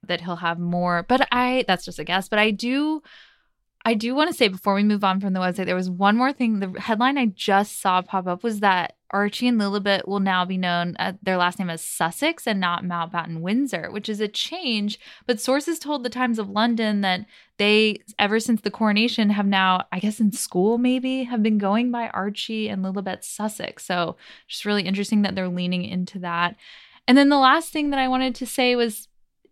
[0.09, 3.03] that he'll have more, but I that's just a guess, but I do
[3.85, 6.17] I do want to say before we move on from the website, there was one
[6.17, 6.61] more thing.
[6.61, 10.59] The headline I just saw pop up was that Archie and Lilibet will now be
[10.59, 15.01] known at their last name as Sussex and not Mountbatten Windsor, which is a change.
[15.27, 17.25] But sources told the Times of London that
[17.57, 21.91] they, ever since the coronation, have now, I guess in school maybe, have been going
[21.91, 23.87] by Archie and Lilibet Sussex.
[23.87, 24.17] So
[24.47, 26.57] just really interesting that they're leaning into that.
[27.07, 29.08] And then the last thing that I wanted to say was,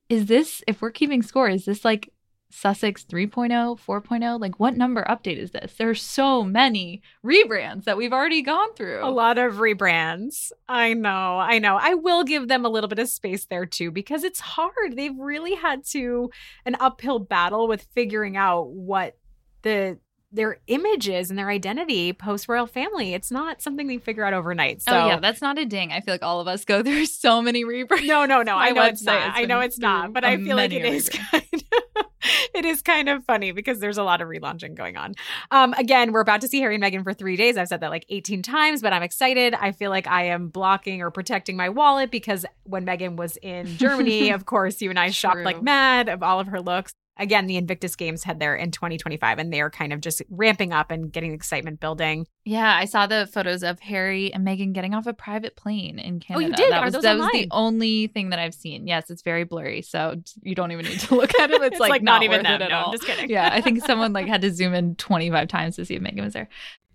[0.09, 2.13] is this, if we're keeping score, is this like
[2.51, 4.41] Sussex 3.0, 4.0?
[4.41, 5.75] Like, what number update is this?
[5.75, 9.05] There are so many rebrands that we've already gone through.
[9.05, 10.53] A lot of rebrands.
[10.69, 11.39] I know.
[11.39, 11.79] I know.
[11.81, 14.97] I will give them a little bit of space there too because it's hard.
[14.97, 16.31] They've really had to
[16.65, 19.17] an uphill battle with figuring out what
[19.63, 19.99] the
[20.33, 23.15] their images and their identity post royal family.
[23.15, 24.83] It's not something they figure out overnight.
[24.83, 25.93] So oh, yeah, that's not a ding.
[25.93, 28.07] I feel like all of us go through so many rebrands.
[28.07, 28.57] no, no, no.
[28.57, 29.33] I know it's not.
[29.35, 30.13] I know it's not.
[30.13, 32.07] But I feel like it is kind of
[32.55, 35.15] it is kind of funny because there's a lot of relaunching going on.
[35.51, 37.57] Um, again, we're about to see Harry and Meghan for three days.
[37.57, 39.55] I've said that like 18 times, but I'm excited.
[39.55, 43.67] I feel like I am blocking or protecting my wallet because when Meghan was in
[43.77, 46.93] Germany, of course, you and I shopped like mad of all of her looks.
[47.19, 50.73] Again, the Invictus Games head there in 2025, and they are kind of just ramping
[50.73, 52.27] up and getting excitement building.
[52.45, 56.21] Yeah, I saw the photos of Harry and Meghan getting off a private plane in
[56.21, 56.45] Canada.
[56.45, 56.73] Oh, you did?
[56.73, 58.87] That Are was, those that was the only thing that I've seen.
[58.87, 61.63] Yes, it's very blurry, so you don't even need to look at it.
[61.63, 62.61] It's, It's, like, like, not even worth them.
[62.61, 62.93] it at No, I'm all.
[62.93, 63.31] just kidding.
[63.31, 66.23] Yeah, I think someone like had to zoom in 25 times to see if Meghan
[66.23, 66.49] was there.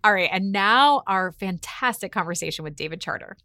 [0.03, 3.37] All right, and now our fantastic conversation with David Charter.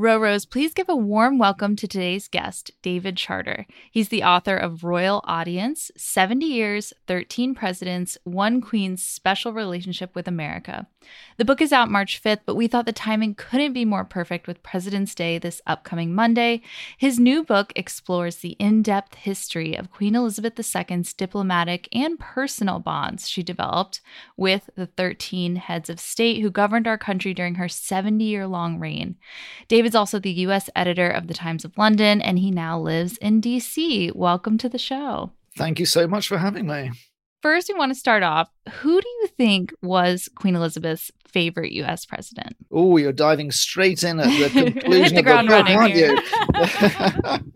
[0.00, 3.66] Rose, please give a warm welcome to today's guest, David Charter.
[3.90, 10.26] He's the author of Royal Audience 70 Years, 13 Presidents, One Queen's Special Relationship with
[10.26, 10.86] America.
[11.36, 14.46] The book is out March 5th, but we thought the timing couldn't be more perfect
[14.46, 16.62] with President's Day this upcoming Monday.
[16.96, 22.78] His new book explores the in depth history of Queen Elizabeth II's diplomatic and personal
[22.78, 24.00] bonds she developed
[24.36, 28.78] with the 13 heads of state who governed our country during her 70 year long
[28.78, 29.16] reign.
[29.90, 30.70] David's also the U.S.
[30.76, 34.12] editor of the Times of London, and he now lives in D.C.
[34.14, 35.32] Welcome to the show.
[35.56, 36.92] Thank you so much for having me.
[37.42, 38.48] First, we want to start off.
[38.68, 42.06] Who do you think was Queen Elizabeth's favorite U.S.
[42.06, 42.54] president?
[42.70, 45.96] Oh, you're diving straight in at the conclusion the of the book, aren't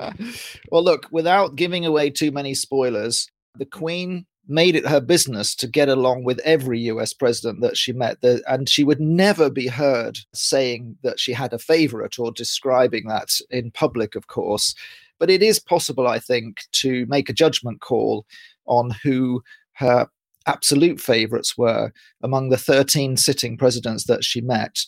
[0.00, 0.50] you?
[0.72, 5.66] well, look, without giving away too many spoilers, the Queen made it her business to
[5.66, 10.18] get along with every US president that she met, and she would never be heard
[10.32, 14.74] saying that she had a favorite or describing that in public, of course.
[15.18, 18.26] But it is possible, I think, to make a judgment call
[18.66, 19.42] on who
[19.74, 20.08] her
[20.46, 21.90] absolute favorites were
[22.22, 24.84] among the 13 sitting presidents that she met.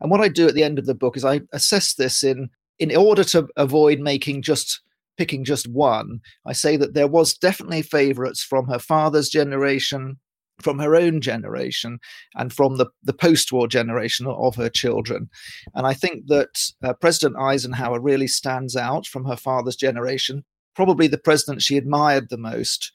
[0.00, 2.50] And what I do at the end of the book is I assess this in
[2.78, 4.80] in order to avoid making just
[5.16, 6.20] picking just one.
[6.46, 10.18] I say that there was definitely favorites from her father's generation,
[10.62, 11.98] from her own generation,
[12.34, 15.28] and from the, the post-war generation of her children.
[15.74, 16.48] And I think that
[16.82, 20.44] uh, President Eisenhower really stands out from her father's generation,
[20.74, 22.92] probably the president she admired the most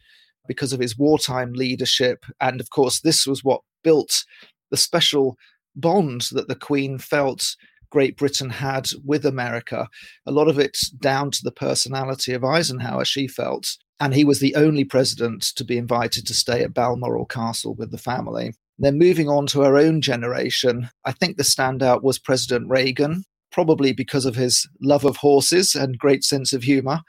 [0.47, 2.23] because of his wartime leadership.
[2.39, 4.23] And of course, this was what built
[4.71, 5.37] the special
[5.75, 7.55] bond that the Queen felt
[7.89, 9.87] Great Britain had with America.
[10.25, 13.77] A lot of it down to the personality of Eisenhower, she felt.
[13.99, 17.91] And he was the only president to be invited to stay at Balmoral Castle with
[17.91, 18.53] the family.
[18.77, 23.93] Then moving on to her own generation, I think the standout was President Reagan, probably
[23.93, 27.01] because of his love of horses and great sense of humor.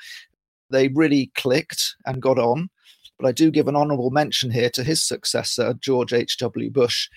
[0.71, 2.69] They really clicked and got on.
[3.19, 6.71] But I do give an honorable mention here to his successor, George H.W.
[6.71, 7.09] Bush,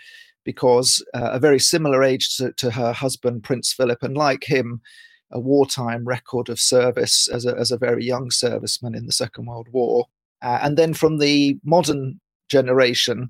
[0.49, 4.81] because uh, a very similar age to, to her husband, Prince Philip, and like him,
[5.31, 9.45] a wartime record of service as a, as a very young serviceman in the Second
[9.45, 10.07] World War.
[10.41, 13.29] Uh, and then from the modern generation,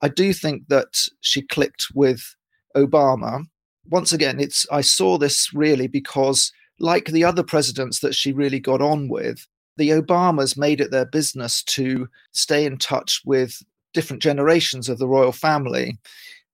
[0.00, 2.36] I do think that she clicked with
[2.76, 3.42] Obama.
[3.88, 8.60] Once again, it's I saw this really because, like the other presidents that she really
[8.60, 9.44] got on with,
[9.76, 13.60] the Obamas made it their business to stay in touch with
[13.92, 15.98] different generations of the royal family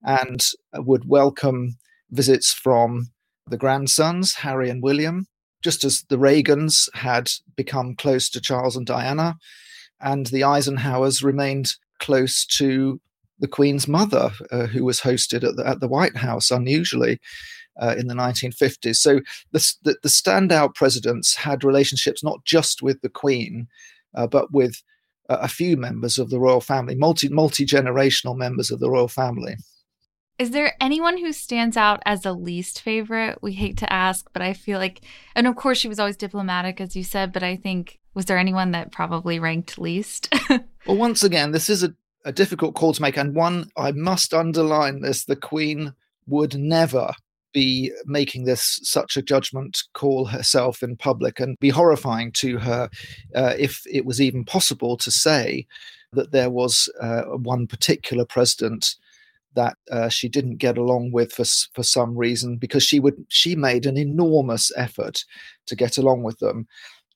[0.07, 0.43] and
[0.73, 1.77] would welcome
[2.11, 3.11] visits from
[3.49, 5.27] the grandsons, Harry and William,
[5.61, 9.37] just as the Reagans had become close to Charles and Diana,
[9.99, 13.01] and the Eisenhowers remained close to
[13.39, 17.19] the Queen's mother, uh, who was hosted at the, at the White House unusually
[17.79, 18.95] uh, in the 1950s.
[18.95, 19.19] So
[19.51, 23.67] the, the, the standout presidents had relationships not just with the Queen,
[24.15, 24.81] uh, but with
[25.29, 29.57] a few members of the royal family, multi multi generational members of the royal family.
[30.39, 33.39] Is there anyone who stands out as the least favorite?
[33.41, 35.01] We hate to ask, but I feel like,
[35.35, 38.37] and of course, she was always diplomatic, as you said, but I think, was there
[38.37, 40.33] anyone that probably ranked least?
[40.87, 44.33] Well, once again, this is a, a difficult call to make, and one I must
[44.33, 45.93] underline this: the Queen
[46.27, 47.11] would never
[47.51, 52.89] be making this such a judgment call herself in public, and be horrifying to her
[53.35, 55.67] uh, if it was even possible to say
[56.13, 58.95] that there was uh, one particular president
[59.57, 61.43] that uh, she didn't get along with for
[61.73, 65.25] for some reason because she would she made an enormous effort
[65.65, 66.67] to get along with them.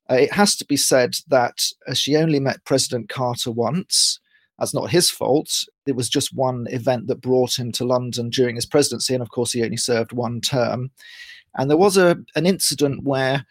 [0.09, 4.19] Uh, it has to be said that uh, she only met President Carter once.
[4.57, 5.51] That's not his fault.
[5.85, 9.29] It was just one event that brought him to London during his presidency, and of
[9.29, 10.91] course, he only served one term.
[11.55, 13.45] And there was a an incident where,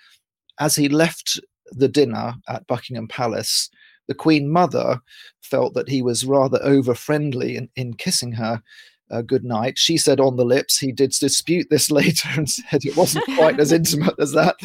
[0.58, 3.70] as he left the dinner at Buckingham Palace,
[4.10, 5.00] the Queen Mother
[5.40, 8.60] felt that he was rather over friendly in, in kissing her
[9.08, 9.78] uh, good night.
[9.78, 10.78] She said on the lips.
[10.78, 14.56] He did dispute this later and said it wasn't quite as intimate as that.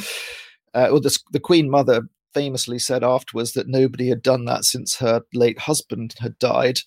[0.74, 4.96] Uh, well, the, the Queen Mother famously said afterwards that nobody had done that since
[4.96, 6.80] her late husband had died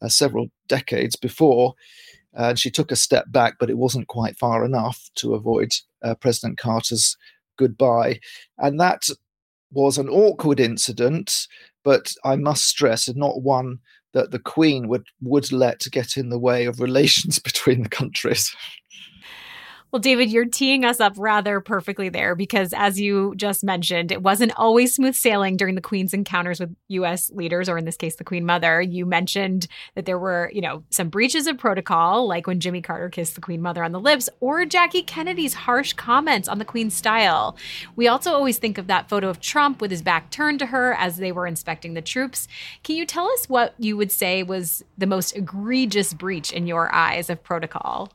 [0.00, 1.74] uh, several decades before.
[2.32, 6.14] And she took a step back, but it wasn't quite far enough to avoid uh,
[6.14, 7.18] President Carter's
[7.58, 8.20] goodbye.
[8.56, 9.10] And that
[9.70, 11.46] was an awkward incident,
[11.84, 13.78] but I must stress, not one
[14.12, 18.54] that the Queen would would let get in the way of relations between the countries.
[19.90, 24.20] Well, David, you're teeing us up rather perfectly there because, as you just mentioned, it
[24.20, 27.30] wasn't always smooth sailing during the Queen's encounters with U.S.
[27.30, 28.82] leaders, or in this case, the Queen Mother.
[28.82, 33.08] You mentioned that there were, you know, some breaches of protocol, like when Jimmy Carter
[33.08, 36.92] kissed the Queen Mother on the lips, or Jackie Kennedy's harsh comments on the Queen's
[36.92, 37.56] style.
[37.96, 40.92] We also always think of that photo of Trump with his back turned to her
[40.98, 42.46] as they were inspecting the troops.
[42.82, 46.94] Can you tell us what you would say was the most egregious breach in your
[46.94, 48.12] eyes of protocol?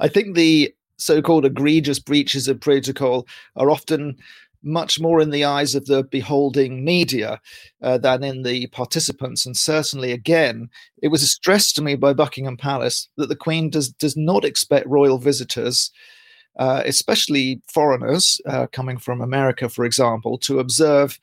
[0.00, 3.26] I think the so called egregious breaches of protocol
[3.56, 4.16] are often
[4.62, 7.40] much more in the eyes of the beholding media
[7.82, 9.44] uh, than in the participants.
[9.44, 10.70] And certainly, again,
[11.02, 14.86] it was stressed to me by Buckingham Palace that the Queen does, does not expect
[14.86, 15.90] royal visitors.
[16.58, 21.18] Uh, especially foreigners uh, coming from America, for example, to observe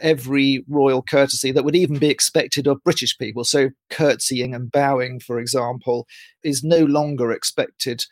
[0.00, 3.44] every royal courtesy that would even be expected of British people.
[3.44, 6.06] So, curtsying and bowing, for example,
[6.42, 8.04] is no longer expected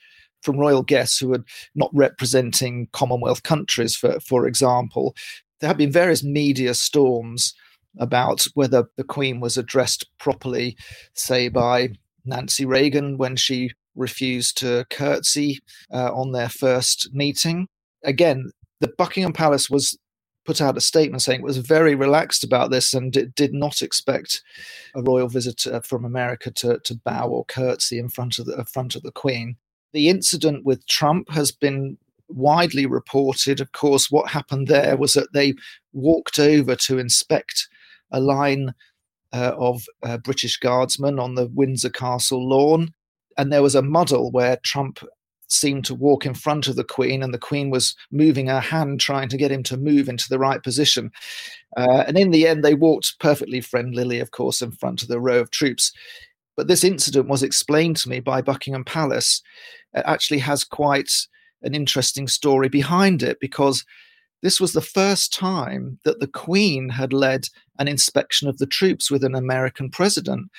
[0.43, 5.15] from royal guests who are not representing Commonwealth countries, for, for example.
[5.61, 7.55] There have been various media storms
[7.99, 10.77] about whether the Queen was addressed properly,
[11.15, 11.91] say, by
[12.25, 15.59] Nancy Reagan when she refused to curtsy
[15.93, 17.67] uh, on their first meeting.
[18.05, 19.99] Again, the Buckingham Palace was
[20.49, 23.83] put out a statement saying it was very relaxed about this and it did not
[23.83, 24.43] expect
[24.95, 28.65] a royal visitor from America to, to bow or curtsy in front of the in
[28.65, 29.59] front of the Queen.
[29.93, 33.61] The incident with Trump has been widely reported.
[33.61, 35.53] Of course, what happened there was that they
[35.93, 37.69] walked over to inspect
[38.11, 38.73] a line
[39.35, 42.95] uh, of uh, British guardsmen on the Windsor Castle lawn.
[43.37, 45.01] And there was a muddle where Trump
[45.49, 49.01] seemed to walk in front of the Queen, and the Queen was moving her hand,
[49.01, 51.11] trying to get him to move into the right position.
[51.77, 55.21] Uh, and in the end, they walked perfectly friendlily, of course, in front of the
[55.21, 55.93] row of troops.
[56.57, 59.43] But this incident was explained to me by Buckingham Palace.
[59.95, 61.13] It actually has quite
[61.63, 63.85] an interesting story behind it because
[64.43, 67.47] this was the first time that the Queen had led
[67.79, 70.51] an inspection of the troops with an American president.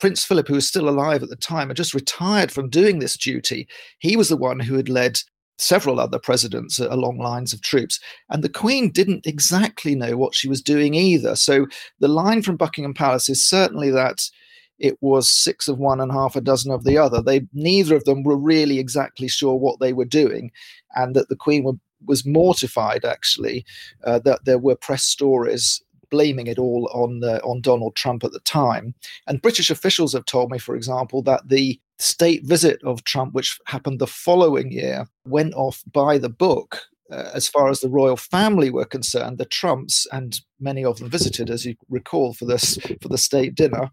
[0.00, 3.16] Prince Philip, who was still alive at the time, had just retired from doing this
[3.16, 3.68] duty.
[3.98, 5.18] He was the one who had led
[5.58, 7.98] several other presidents along lines of troops.
[8.30, 11.34] And the Queen didn't exactly know what she was doing either.
[11.34, 11.66] So
[11.98, 14.30] the line from Buckingham Palace is certainly that
[14.78, 17.20] it was six of one and half a dozen of the other.
[17.20, 20.52] They neither of them were really exactly sure what they were doing,
[20.94, 21.72] and that the Queen were,
[22.06, 23.64] was mortified actually
[24.04, 28.32] uh, that there were press stories blaming it all on uh, on Donald Trump at
[28.32, 28.94] the time.
[29.26, 33.58] And British officials have told me, for example, that the state visit of Trump, which
[33.66, 36.82] happened the following year, went off by the book.
[37.10, 41.08] Uh, as far as the royal family were concerned, the Trumps and many of them
[41.08, 43.90] visited, as you recall, for this for the state dinner,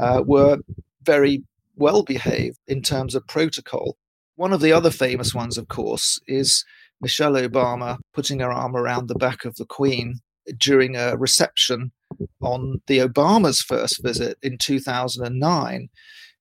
[0.00, 0.58] uh, were
[1.02, 1.42] very
[1.76, 3.96] well behaved in terms of protocol.
[4.36, 6.64] One of the other famous ones, of course, is
[7.00, 10.20] Michelle Obama putting her arm around the back of the Queen
[10.58, 11.92] during a reception
[12.40, 15.88] on the Obama's first visit in 2009.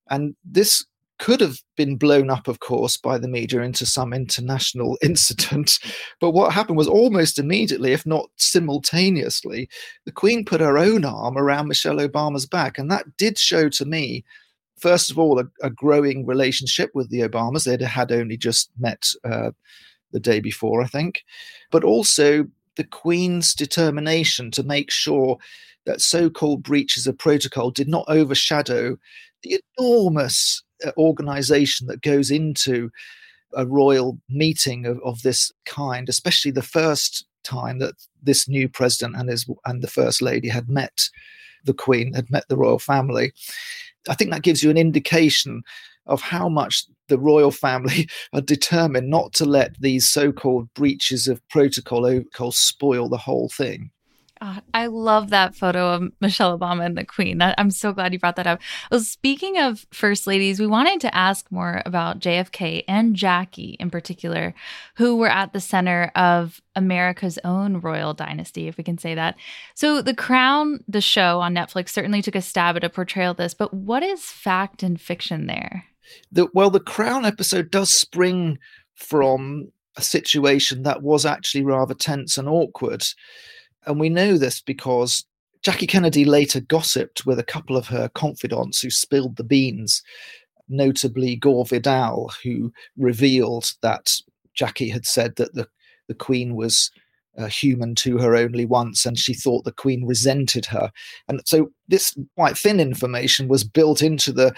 [0.10, 0.86] And this
[1.20, 5.80] could have been blown up, of course, by the media into some international incident.
[6.20, 9.70] But what happened was almost immediately, if not simultaneously,
[10.06, 12.78] the Queen put her own arm around Michelle Obama's back.
[12.78, 14.26] And that did show to me,
[14.78, 17.64] first of all, a, a growing relationship with the Obamas.
[17.64, 19.52] They'd had only just met uh,
[20.12, 21.24] the day before, I think.
[21.72, 25.38] But also the Queen's determination to make sure
[25.86, 28.98] that so called breaches of protocol did not overshadow
[29.44, 32.90] the enormous uh, organization that goes into
[33.56, 39.16] a royal meeting of, of this kind, especially the first time that this new president
[39.18, 41.10] and his and the first lady had met
[41.66, 43.34] the queen had met the royal family.
[44.10, 45.64] I think that gives you an indication
[46.06, 51.48] of how much the royal family are determined not to let these so-called breaches of
[51.48, 53.92] protocol spoil the whole thing.
[54.42, 57.40] Uh, I love that photo of Michelle Obama and the Queen.
[57.42, 58.60] I'm so glad you brought that up.
[58.92, 63.90] Well, speaking of first ladies, we wanted to ask more about JFK and Jackie in
[63.92, 64.54] particular,
[64.96, 69.38] who were at the center of America's own royal dynasty, if we can say that.
[69.76, 73.38] So, The Crown, the show on Netflix, certainly took a stab at a portrayal of
[73.38, 75.86] this, but what is fact and fiction there?
[76.32, 78.58] The, well, the Crown episode does spring
[78.96, 83.04] from a situation that was actually rather tense and awkward.
[83.86, 85.26] And we know this because
[85.62, 90.02] Jackie Kennedy later gossiped with a couple of her confidants who spilled the beans,
[90.68, 94.14] notably Gore Vidal, who revealed that
[94.54, 95.68] Jackie had said that the,
[96.08, 96.92] the Queen was
[97.38, 100.92] uh, human to her only once, and she thought the Queen resented her.
[101.28, 104.54] And so this quite thin information was built into the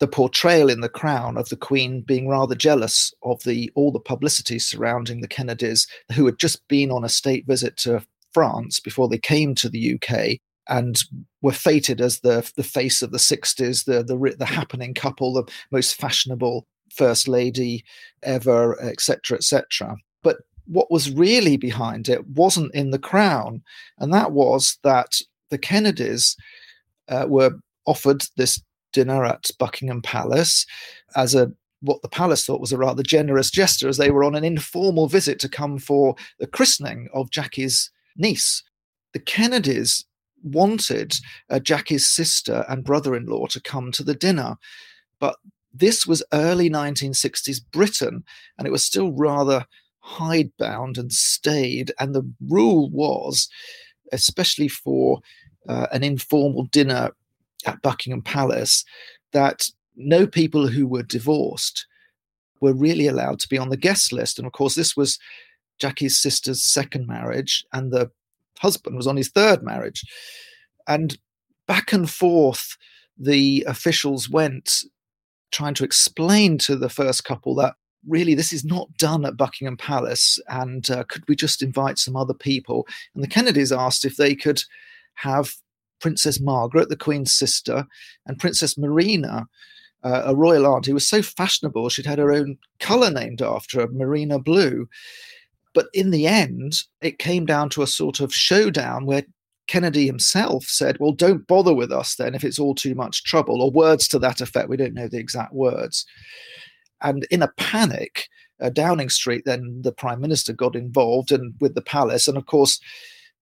[0.00, 4.00] the portrayal in the Crown of the Queen being rather jealous of the all the
[4.00, 8.02] publicity surrounding the Kennedys, who had just been on a state visit to
[8.32, 10.98] France before they came to the UK and
[11.40, 15.44] were feted as the the face of the 60s, the the the happening couple, the
[15.70, 17.84] most fashionable first lady
[18.22, 19.96] ever, etc., etc.
[20.22, 20.38] But
[20.68, 23.62] what was really behind it wasn't in the crown,
[23.98, 26.36] and that was that the Kennedys
[27.08, 27.52] uh, were
[27.86, 28.60] offered this
[28.92, 30.66] dinner at Buckingham Palace
[31.16, 31.50] as a
[31.80, 35.06] what the palace thought was a rather generous gesture, as they were on an informal
[35.06, 38.64] visit to come for the christening of Jackie's niece.
[39.12, 40.04] The Kennedys
[40.42, 41.14] wanted
[41.50, 44.56] uh, Jackie's sister and brother-in-law to come to the dinner,
[45.20, 45.36] but
[45.72, 48.24] this was early 1960s Britain,
[48.58, 49.64] and it was still rather
[50.08, 51.92] hidebound and staid.
[52.00, 53.48] And the rule was,
[54.12, 55.20] especially for
[55.68, 57.10] uh, an informal dinner
[57.66, 58.84] at Buckingham Palace,
[59.32, 61.86] that no people who were divorced
[62.60, 64.38] were really allowed to be on the guest list.
[64.38, 65.18] And of course, this was
[65.78, 68.10] Jackie's sister's second marriage, and the
[68.58, 70.02] husband was on his third marriage.
[70.88, 71.16] And
[71.66, 72.76] back and forth,
[73.16, 74.84] the officials went
[75.50, 77.74] trying to explain to the first couple that
[78.08, 82.16] really this is not done at Buckingham Palace, and uh, could we just invite some
[82.16, 82.86] other people?
[83.14, 84.62] And the Kennedys asked if they could
[85.14, 85.54] have
[86.00, 87.86] Princess Margaret, the Queen's sister,
[88.26, 89.46] and Princess Marina,
[90.04, 93.80] uh, a royal aunt who was so fashionable she'd had her own colour named after
[93.80, 94.88] her, Marina Blue.
[95.74, 99.24] But in the end, it came down to a sort of showdown where
[99.66, 103.62] Kennedy himself said, Well, don't bother with us then if it's all too much trouble,
[103.62, 104.68] or words to that effect.
[104.68, 106.06] We don't know the exact words.
[107.02, 108.28] And in a panic,
[108.60, 112.28] uh, Downing Street, then the Prime Minister got involved and with the palace.
[112.28, 112.80] And of course,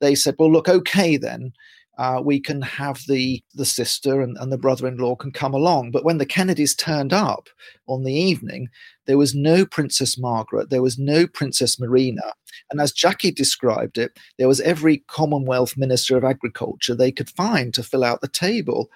[0.00, 1.52] they said, Well, look, okay, then
[1.98, 5.90] uh, we can have the the sister and, and the brother-in-law can come along.
[5.90, 7.48] But when the Kennedys turned up
[7.86, 8.68] on the evening,
[9.06, 12.34] there was no Princess Margaret, there was no Princess Marina,
[12.70, 17.72] and as Jackie described it, there was every Commonwealth Minister of Agriculture they could find
[17.74, 18.90] to fill out the table.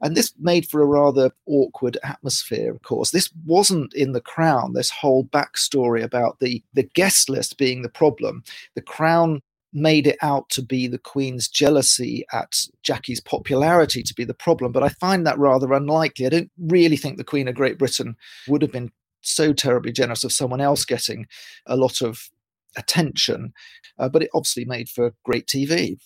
[0.00, 3.10] And this made for a rather awkward atmosphere, of course.
[3.10, 7.88] This wasn't in the Crown, this whole backstory about the, the guest list being the
[7.88, 8.44] problem.
[8.74, 9.40] The Crown
[9.72, 14.72] made it out to be the Queen's jealousy at Jackie's popularity to be the problem,
[14.72, 16.26] but I find that rather unlikely.
[16.26, 18.16] I don't really think the Queen of Great Britain
[18.48, 18.90] would have been
[19.20, 21.26] so terribly generous of someone else getting
[21.66, 22.30] a lot of
[22.76, 23.52] attention,
[23.98, 25.96] uh, but it obviously made for great TV.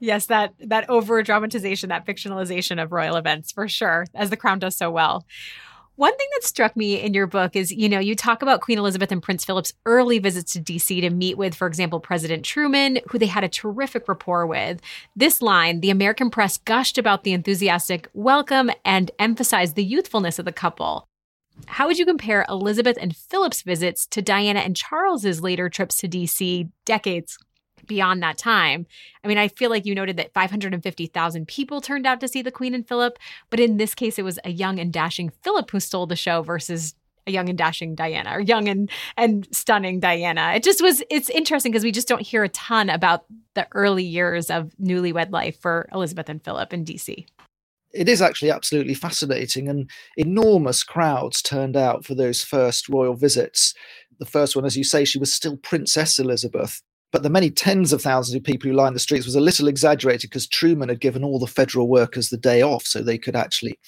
[0.00, 4.58] Yes, that that over dramatization, that fictionalization of royal events for sure, as the crown
[4.58, 5.26] does so well.
[5.98, 8.78] One thing that struck me in your book is, you know, you talk about Queen
[8.78, 13.00] Elizabeth and Prince Philip's early visits to DC to meet with, for example, President Truman,
[13.08, 14.80] who they had a terrific rapport with.
[15.16, 20.44] This line, the American press gushed about the enthusiastic welcome and emphasized the youthfulness of
[20.44, 21.08] the couple.
[21.66, 26.08] How would you compare Elizabeth and Philip's visits to Diana and Charles's later trips to
[26.08, 27.38] DC decades
[27.86, 28.86] beyond that time.
[29.24, 32.52] I mean, I feel like you noted that 550,000 people turned out to see the
[32.52, 33.18] Queen and Philip,
[33.50, 36.42] but in this case, it was a young and dashing Philip who stole the show
[36.42, 36.94] versus
[37.26, 40.52] a young and dashing Diana or young and and stunning Diana.
[40.54, 44.04] It just was it's interesting because we just don't hear a ton about the early
[44.04, 47.26] years of newlywed life for Elizabeth and Philip in DC.
[47.98, 53.74] It is actually absolutely fascinating and enormous crowds turned out for those first royal visits.
[54.18, 56.80] The first one, as you say, she was still Princess Elizabeth
[57.10, 59.66] but the many tens of thousands of people who lined the streets was a little
[59.66, 63.36] exaggerated because Truman had given all the federal workers the day off so they could
[63.36, 63.78] actually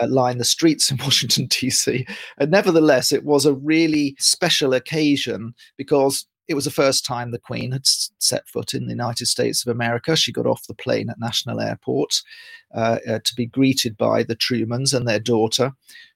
[0.00, 2.06] uh, line the streets in Washington, D.C.
[2.38, 7.38] And nevertheless, it was a really special occasion because it was the first time the
[7.38, 10.16] Queen had set foot in the United States of America.
[10.16, 12.22] She got off the plane at National Airport
[12.74, 15.72] uh, uh, to be greeted by the Trumans and their daughter,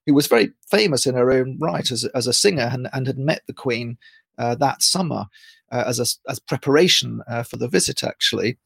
[0.07, 3.19] who was very famous in her own right as, as a singer and, and had
[3.19, 3.99] met the Queen
[4.39, 5.27] uh, that summer
[5.71, 8.59] uh, as a, as preparation uh, for the visit, actually,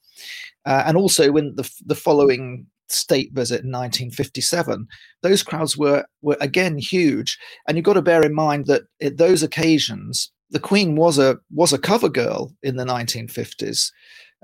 [0.64, 4.86] uh, and also in the the following state visit in 1957,
[5.22, 9.16] those crowds were were again huge, and you've got to bear in mind that at
[9.16, 13.90] those occasions, the Queen was a was a cover girl in the 1950s.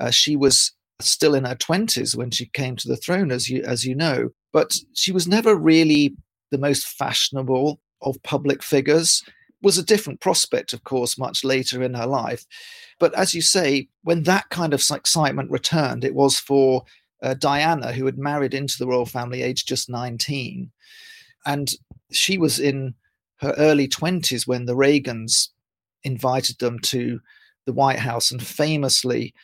[0.01, 3.63] Uh, she was still in her 20s when she came to the throne, as you
[3.63, 6.17] as you know, but she was never really
[6.51, 9.23] the most fashionable of public figures
[9.63, 12.45] was a different prospect, of course, much later in her life.
[12.99, 16.83] But as you say, when that kind of excitement returned, it was for
[17.23, 20.73] uh, Diana, who had married into the royal family aged just 19.
[21.47, 21.71] And
[22.11, 22.95] she was in
[23.37, 25.51] her early 20s when the Reagans
[26.05, 27.21] invited them to
[27.67, 28.31] the White House.
[28.31, 29.35] And famously,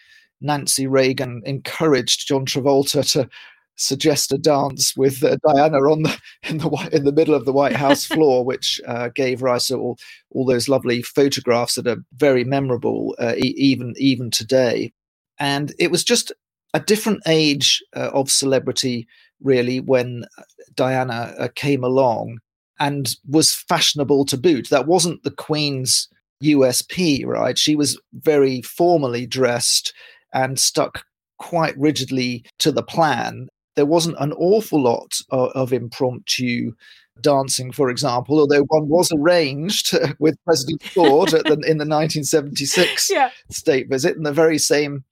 [0.41, 3.29] Nancy Reagan encouraged John Travolta to
[3.77, 7.53] suggest a dance with uh, Diana on the in the in the middle of the
[7.53, 9.99] White House floor, which uh, gave rise to all
[10.31, 14.93] all those lovely photographs that are very memorable uh, e- even even today.
[15.39, 16.33] And it was just
[16.75, 19.07] a different age uh, of celebrity,
[19.41, 20.25] really, when
[20.75, 22.39] Diana uh, came along
[22.79, 24.69] and was fashionable to boot.
[24.69, 26.09] That wasn't the Queen's
[26.43, 27.59] USP, right?
[27.59, 29.93] She was very formally dressed
[30.33, 31.05] and stuck
[31.39, 36.73] quite rigidly to the plan there wasn't an awful lot of, of impromptu
[37.21, 43.31] dancing, for example, although one was arranged with President Ford the, in the 1976 yeah.
[43.51, 45.05] state visit in the very same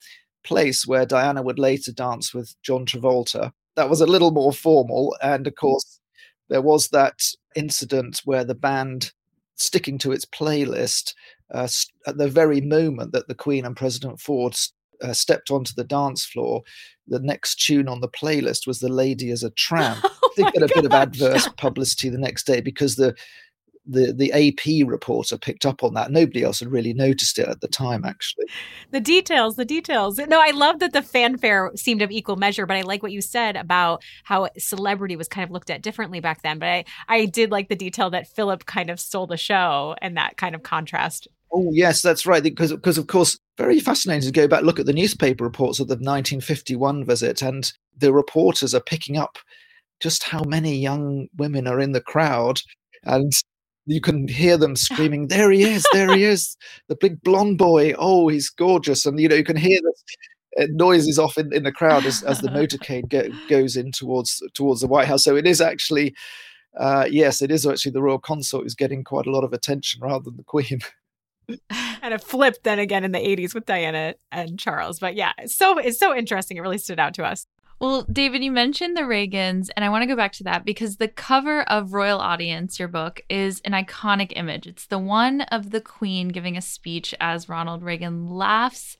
[0.42, 3.52] place where Diana would later dance with John Travolta.
[3.76, 5.16] That was a little more formal.
[5.22, 6.00] And of course,
[6.48, 7.20] there was that
[7.54, 9.12] incident where the band,
[9.56, 11.14] sticking to its playlist,
[11.52, 11.68] uh,
[12.06, 14.56] at the very moment that the Queen and President Ford
[15.02, 16.62] uh, stepped onto the dance floor,
[17.06, 20.04] the next tune on the playlist was "The Lady Is a Tramp."
[20.36, 23.14] Oh they got a bit of adverse publicity the next day because the
[23.86, 26.10] the the AP reporter picked up on that.
[26.10, 28.46] Nobody else had really noticed it at the time, actually.
[28.90, 30.18] The details, the details.
[30.18, 33.20] No, I love that the fanfare seemed of equal measure, but I like what you
[33.20, 36.58] said about how celebrity was kind of looked at differently back then.
[36.58, 40.16] But I, I did like the detail that Philip kind of stole the show and
[40.16, 42.42] that kind of contrast Oh yes, that's right.
[42.42, 45.86] Because because of course, very fascinating to go back look at the newspaper reports of
[45.86, 49.38] the 1951 visit, and the reporters are picking up
[50.00, 52.60] just how many young women are in the crowd,
[53.04, 53.32] and
[53.86, 55.84] you can hear them screaming, "There he is!
[55.92, 56.56] There he is!
[56.88, 57.94] The big blonde boy!
[57.98, 61.64] Oh, he's gorgeous!" And you know you can hear the uh, noises off in, in
[61.64, 65.24] the crowd as, as the motorcade go, goes in towards towards the White House.
[65.24, 66.14] So it is actually,
[66.78, 70.00] uh, yes, it is actually the royal consort who's getting quite a lot of attention
[70.02, 70.80] rather than the Queen.
[72.02, 74.98] and it flipped then again in the 80s with Diana and Charles.
[74.98, 76.56] But yeah, it's so it's so interesting.
[76.56, 77.46] It really stood out to us.
[77.84, 80.96] Well, David, you mentioned the Reagans, and I want to go back to that because
[80.96, 84.66] the cover of Royal Audience, your book, is an iconic image.
[84.66, 88.96] It's the one of the Queen giving a speech as Ronald Reagan laughs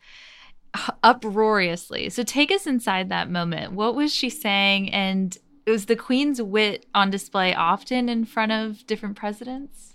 [1.03, 2.11] uproariously.
[2.11, 3.73] So take us inside that moment.
[3.73, 4.93] What was she saying?
[4.93, 5.35] And
[5.67, 9.95] was the Queen's wit on display often in front of different presidents?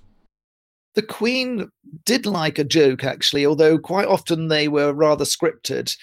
[0.95, 1.69] the Queen
[2.03, 5.95] did like a joke, actually, although quite often they were rather scripted.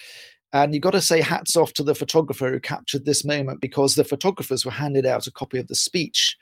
[0.53, 3.95] And you've got to say hats off to the photographer who captured this moment because
[3.95, 6.37] the photographers were handed out a copy of the speech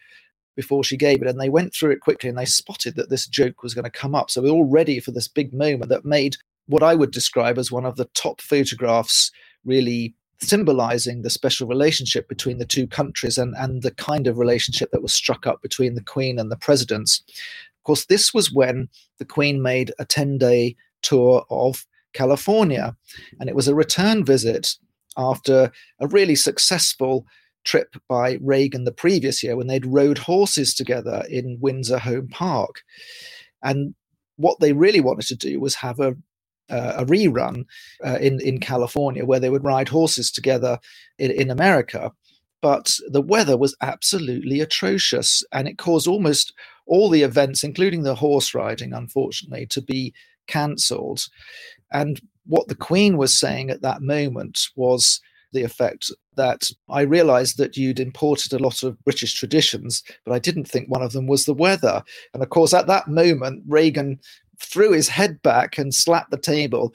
[0.56, 3.26] before she gave it and they went through it quickly and they spotted that this
[3.26, 4.30] joke was going to come up.
[4.30, 6.36] So we are all ready for this big moment that made
[6.66, 9.30] what I would describe as one of the top photographs
[9.64, 14.90] really symbolizing the special relationship between the two countries and, and the kind of relationship
[14.90, 17.22] that was struck up between the Queen and the presidents.
[17.28, 18.88] Of course, this was when
[19.18, 22.96] the Queen made a 10 day tour of California,
[23.38, 24.76] and it was a return visit
[25.16, 27.26] after a really successful
[27.64, 32.82] trip by Reagan the previous year when they'd rode horses together in Windsor Home Park.
[33.62, 33.94] And
[34.36, 36.14] what they really wanted to do was have a
[36.70, 37.66] uh, a rerun
[38.04, 40.78] uh, in in California where they would ride horses together
[41.18, 42.10] in, in America.
[42.62, 46.54] But the weather was absolutely atrocious, and it caused almost
[46.86, 50.14] all the events, including the horse riding, unfortunately, to be
[50.46, 51.26] cancelled.
[51.92, 55.20] And what the Queen was saying at that moment was
[55.52, 60.38] the effect that I realized that you'd imported a lot of British traditions, but I
[60.38, 62.02] didn't think one of them was the weather.
[62.34, 64.18] And of course, at that moment, Reagan
[64.60, 66.94] threw his head back and slapped the table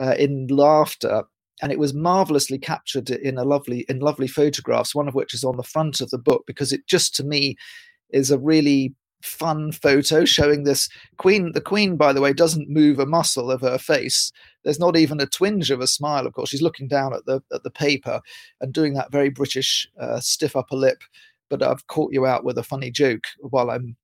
[0.00, 1.24] uh, in laughter.
[1.62, 5.44] And it was marvelously captured in a lovely in lovely photographs, one of which is
[5.44, 7.56] on the front of the book, because it just to me
[8.10, 8.94] is a really
[9.24, 11.52] fun photo showing this queen.
[11.52, 14.32] The queen, by the way, doesn't move a muscle of her face.
[14.62, 16.26] There's not even a twinge of a smile.
[16.26, 18.20] Of course, she's looking down at the at the paper
[18.60, 21.02] and doing that very British uh, stiff upper lip.
[21.50, 23.96] But I've caught you out with a funny joke while I'm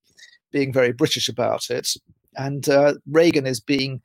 [0.51, 1.89] being very British about it.
[2.35, 4.01] And uh, Reagan is being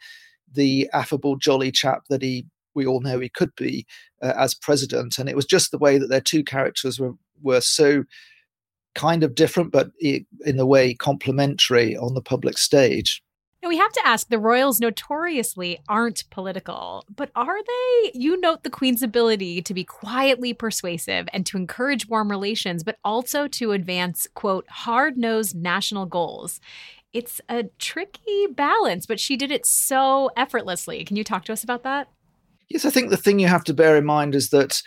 [0.53, 3.87] the affable, jolly chap that he we all know he could be
[4.23, 5.19] uh, as president.
[5.19, 8.05] And it was just the way that their two characters were were so
[8.97, 13.23] kind of different, but in a way complementary on the public stage.
[13.63, 18.11] Now we have to ask the royals notoriously aren't political, but are they?
[18.15, 22.99] You note the Queen's ability to be quietly persuasive and to encourage warm relations, but
[23.05, 26.61] also to advance, quote, hard nosed national goals.
[27.17, 31.03] it's a tricky balance, but she did it so effortlessly.
[31.03, 32.09] Can you talk to us about that?
[32.69, 34.83] Yes, I think the thing you have to bear in mind is that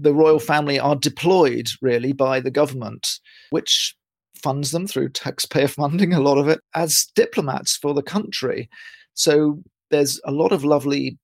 [0.00, 3.18] the royal family are deployed really by the government,
[3.50, 3.96] which
[4.34, 8.68] funds them through taxpayer funding, a lot of it, as diplomats for the country.
[9.14, 11.18] So there's a lot of lovely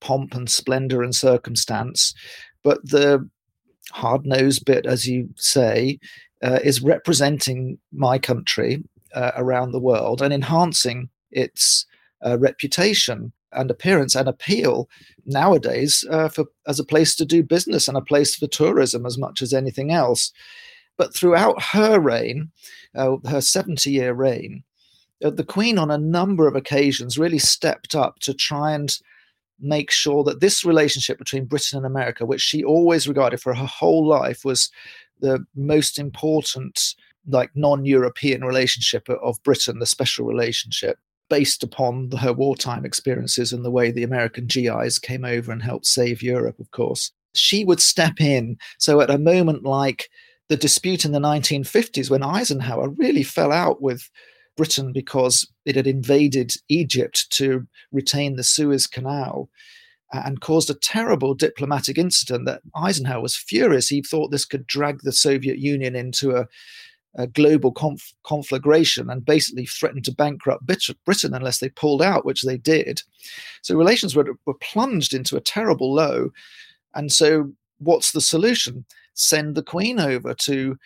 [0.00, 2.14] pomp and splendor and circumstance,
[2.62, 3.28] but the
[3.92, 5.98] hard nosed bit, as you say,
[6.42, 8.82] uh, is representing my country
[9.14, 11.86] uh, around the world and enhancing its
[12.24, 14.88] uh, reputation and appearance and appeal
[15.26, 19.18] nowadays uh, for as a place to do business and a place for tourism as
[19.18, 20.32] much as anything else.
[20.96, 22.50] But throughout her reign,
[22.94, 24.64] uh, her 70 year reign,
[25.24, 28.96] uh, the Queen on a number of occasions really stepped up to try and
[29.58, 33.66] make sure that this relationship between Britain and America, which she always regarded for her
[33.66, 34.70] whole life, was
[35.20, 36.94] the most important
[37.26, 40.98] like non-European relationship of Britain, the special relationship
[41.30, 45.86] based upon her wartime experiences and the way the American GIs came over and helped
[45.86, 47.12] save Europe, of course.
[47.34, 48.58] She would step in.
[48.78, 50.10] So at a moment like
[50.50, 54.10] the dispute in the 1950s, when Eisenhower really fell out with
[54.56, 59.48] Britain because it had invaded Egypt to retain the Suez Canal
[60.12, 63.88] and caused a terrible diplomatic incident that Eisenhower was furious.
[63.88, 66.46] He thought this could drag the Soviet Union into a
[67.16, 70.66] a global conf- conflagration and basically threatened to bankrupt
[71.04, 73.02] Britain unless they pulled out, which they did.
[73.62, 76.30] So relations were, were plunged into a terrible low.
[76.94, 78.84] And so, what's the solution?
[79.14, 80.76] Send the Queen over to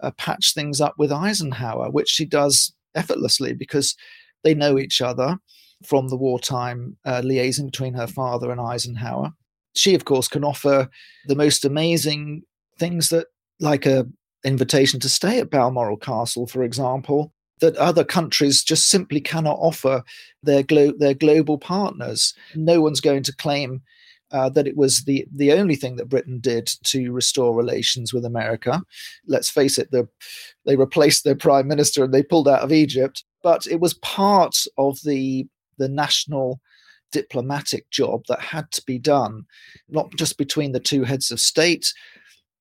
[0.00, 3.96] uh, patch things up with Eisenhower, which she does effortlessly because
[4.42, 5.38] they know each other
[5.84, 9.32] from the wartime uh, liaison between her father and Eisenhower.
[9.74, 10.88] She, of course, can offer
[11.26, 12.42] the most amazing
[12.78, 13.26] things that,
[13.60, 14.06] like a
[14.44, 20.02] invitation to stay at Balmoral Castle, for example, that other countries just simply cannot offer
[20.42, 22.34] their glo- their global partners.
[22.54, 23.82] No one's going to claim
[24.32, 28.24] uh, that it was the the only thing that Britain did to restore relations with
[28.24, 28.82] America.
[29.26, 30.08] Let's face it, the,
[30.66, 34.56] they replaced their prime minister and they pulled out of Egypt, but it was part
[34.76, 35.46] of the
[35.78, 36.60] the national
[37.12, 39.44] diplomatic job that had to be done,
[39.88, 41.92] not just between the two heads of state,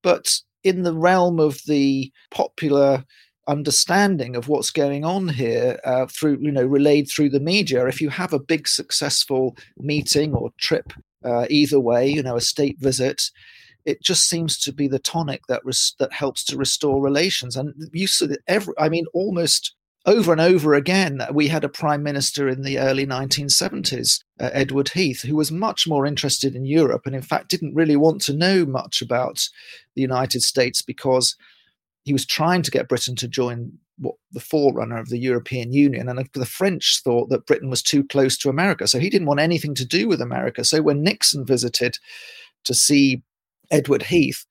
[0.03, 3.03] but in the realm of the popular
[3.47, 7.99] understanding of what's going on here uh, through you know relayed through the media if
[7.99, 10.93] you have a big successful meeting or trip
[11.25, 13.29] uh, either way you know a state visit
[13.85, 17.55] it just seems to be the tonic that res- that helps to restore relations.
[17.55, 22.03] And you see every i mean almost over and over again, we had a prime
[22.03, 27.03] minister in the early 1970s, uh, Edward Heath, who was much more interested in Europe
[27.05, 29.47] and, in fact, didn't really want to know much about
[29.95, 31.37] the United States because
[32.03, 36.09] he was trying to get Britain to join what the forerunner of the European Union.
[36.09, 38.87] And the French thought that Britain was too close to America.
[38.87, 40.65] So he didn't want anything to do with America.
[40.65, 41.97] So when Nixon visited
[42.65, 43.23] to see
[43.71, 44.45] Edward Heath,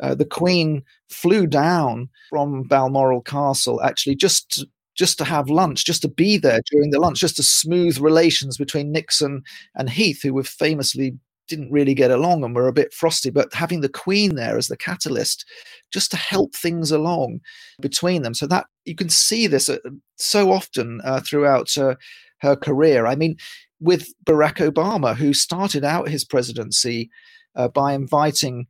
[0.00, 4.64] uh, the Queen flew down from Balmoral Castle actually just
[4.96, 8.56] just to have lunch, just to be there during the lunch, just to smooth relations
[8.56, 9.42] between Nixon
[9.74, 11.16] and Heath, who were famously
[11.48, 14.68] didn't really get along and were a bit frosty, but having the Queen there as
[14.68, 15.44] the catalyst
[15.92, 17.40] just to help things along
[17.80, 18.34] between them.
[18.34, 19.78] So that you can see this uh,
[20.16, 21.94] so often uh, throughout uh,
[22.40, 23.06] her career.
[23.06, 23.36] I mean,
[23.80, 27.10] with Barack Obama, who started out his presidency
[27.54, 28.66] uh, by inviting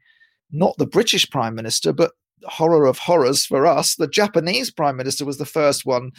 [0.53, 2.13] not the British Prime Minister, but
[2.45, 6.13] horror of horrors for us, the Japanese prime minister was the first one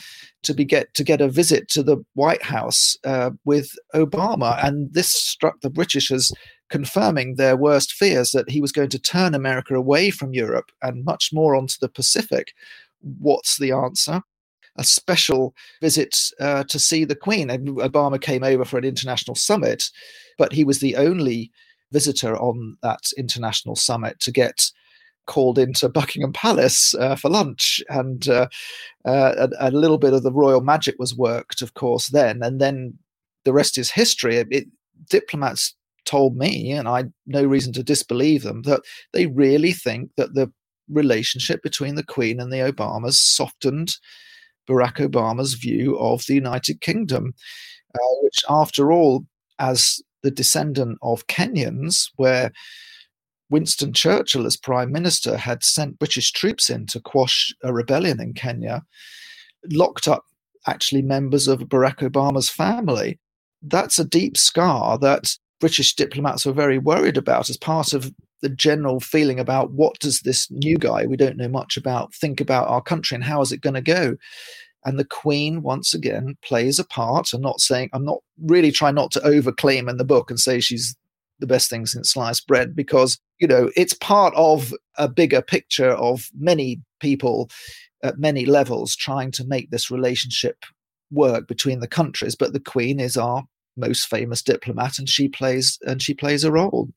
[0.44, 4.94] to be get to get a visit to the White House uh, with Obama, and
[4.94, 6.32] this struck the British as
[6.70, 11.06] confirming their worst fears that he was going to turn America away from Europe and
[11.06, 12.54] much more onto the Pacific.
[13.02, 14.22] What's the answer?
[14.76, 17.50] A special visit uh, to see the Queen.
[17.50, 19.90] And Obama came over for an international summit,
[20.38, 21.52] but he was the only
[21.92, 24.70] visitor on that international summit to get
[25.28, 28.48] called into Buckingham Palace uh, for lunch, and uh,
[29.06, 32.60] uh, a, a, little bit of the royal magic was worked, of course, then, and
[32.60, 32.98] then
[33.46, 34.38] the rest is history.
[34.38, 34.68] It, it,
[35.10, 35.76] diplomats
[36.06, 38.82] told me, and I no reason to disbelieve them, that
[39.14, 40.52] they really think that the
[40.90, 43.98] relationship between the Queen and the Obamas softened
[44.68, 47.34] Barack Obama's view of the United Kingdom,
[47.94, 49.26] uh, which, after all,
[49.60, 52.52] as the descendant of Kenyans, where
[53.50, 58.34] Winston Churchill, as Prime Minister, had sent British troops in to quash a rebellion in
[58.34, 58.84] Kenya,
[59.72, 60.24] locked up
[60.68, 63.20] actually members of Barack Obama's family.
[63.62, 68.50] That's a deep scar that British diplomats were very worried about as part of the
[68.50, 72.68] general feeling about what does this new guy we don't know much about think about
[72.68, 74.16] our country and how is it going to go
[74.86, 77.34] And the Queen, once again, plays a part.
[77.34, 80.60] I'm not saying, I'm not really trying not to overclaim in the book and say
[80.60, 80.96] she's
[81.40, 85.92] the best thing since sliced bread because, you know, it's part of a bigger picture
[85.92, 87.50] of many people
[88.04, 90.66] at many levels trying to make this relationship
[91.12, 92.36] work between the countries.
[92.36, 93.44] But the Queen is our
[93.76, 96.90] most famous diplomat and she plays and she plays a role.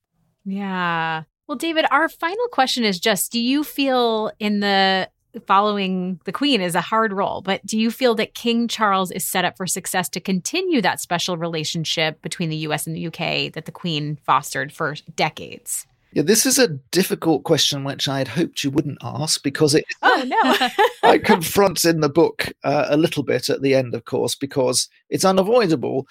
[0.44, 1.24] Yeah.
[1.46, 5.10] Well, David, our final question is just do you feel in the
[5.46, 9.26] following the Queen is a hard role, but do you feel that King Charles is
[9.26, 13.52] set up for success to continue that special relationship between the US and the UK
[13.52, 15.86] that the Queen fostered for decades?
[16.12, 19.84] Yeah, this is a difficult question which I had hoped you wouldn't ask because it
[20.02, 20.68] Oh no.
[21.08, 24.88] I confront in the book uh, a little bit at the end, of course, because
[25.08, 26.08] it's unavoidable.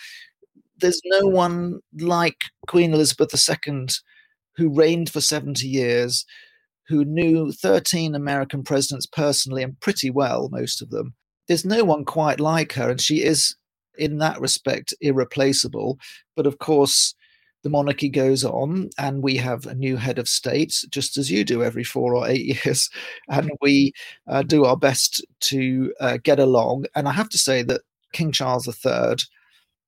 [0.78, 3.88] There's no one like Queen Elizabeth II
[4.56, 6.26] who reigned for 70 years,
[6.90, 11.14] who knew 13 American presidents personally and pretty well, most of them.
[11.48, 13.56] There's no one quite like her, and she is,
[13.98, 16.00] in that respect, irreplaceable.
[16.36, 17.14] But of course,
[17.64, 21.44] the monarchy goes on, and we have a new head of state, just as you
[21.44, 22.90] do every four or eight years,
[23.30, 23.94] and we
[24.28, 26.86] uh, do our best to uh, get along.
[26.96, 27.82] And I have to say that
[28.14, 29.16] King Charles III,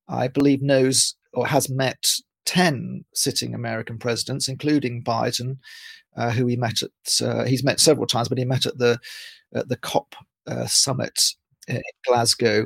[0.07, 2.05] I believe, knows or has met
[2.45, 5.57] 10 sitting American presidents, including Biden,
[6.17, 8.99] uh, who he met at, uh, he's met several times, but he met at the,
[9.53, 10.15] at the COP
[10.47, 11.19] uh, summit
[11.67, 12.65] in Glasgow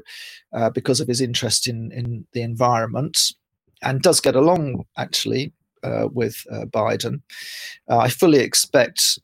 [0.54, 3.34] uh, because of his interest in, in the environment
[3.82, 5.54] and does get along actually
[5.84, 7.22] uh, with uh, Biden.
[7.88, 9.20] I fully expect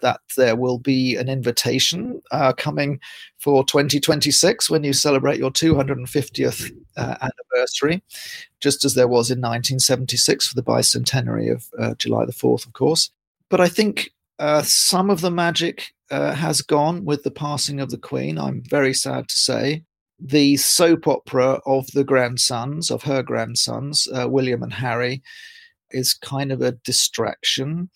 [0.00, 3.00] that there will be an invitation uh, coming
[3.38, 8.02] for 2026 when you celebrate your 250th uh, anniversary,
[8.60, 12.72] just as there was in 1976 for the bicentenary of uh, July the 4th, of
[12.72, 13.10] course.
[13.48, 17.90] But I think uh, some of the magic uh, has gone with the passing of
[17.90, 18.38] the Queen.
[18.38, 19.82] I'm very sad to say.
[20.20, 25.22] The soap opera of the grandsons, of her grandsons, uh, William and Harry,
[25.90, 27.88] is kind of a distraction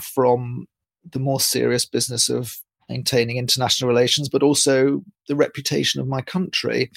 [0.00, 0.66] from
[1.12, 6.90] the more serious business of maintaining international relations, but also the reputation of my country.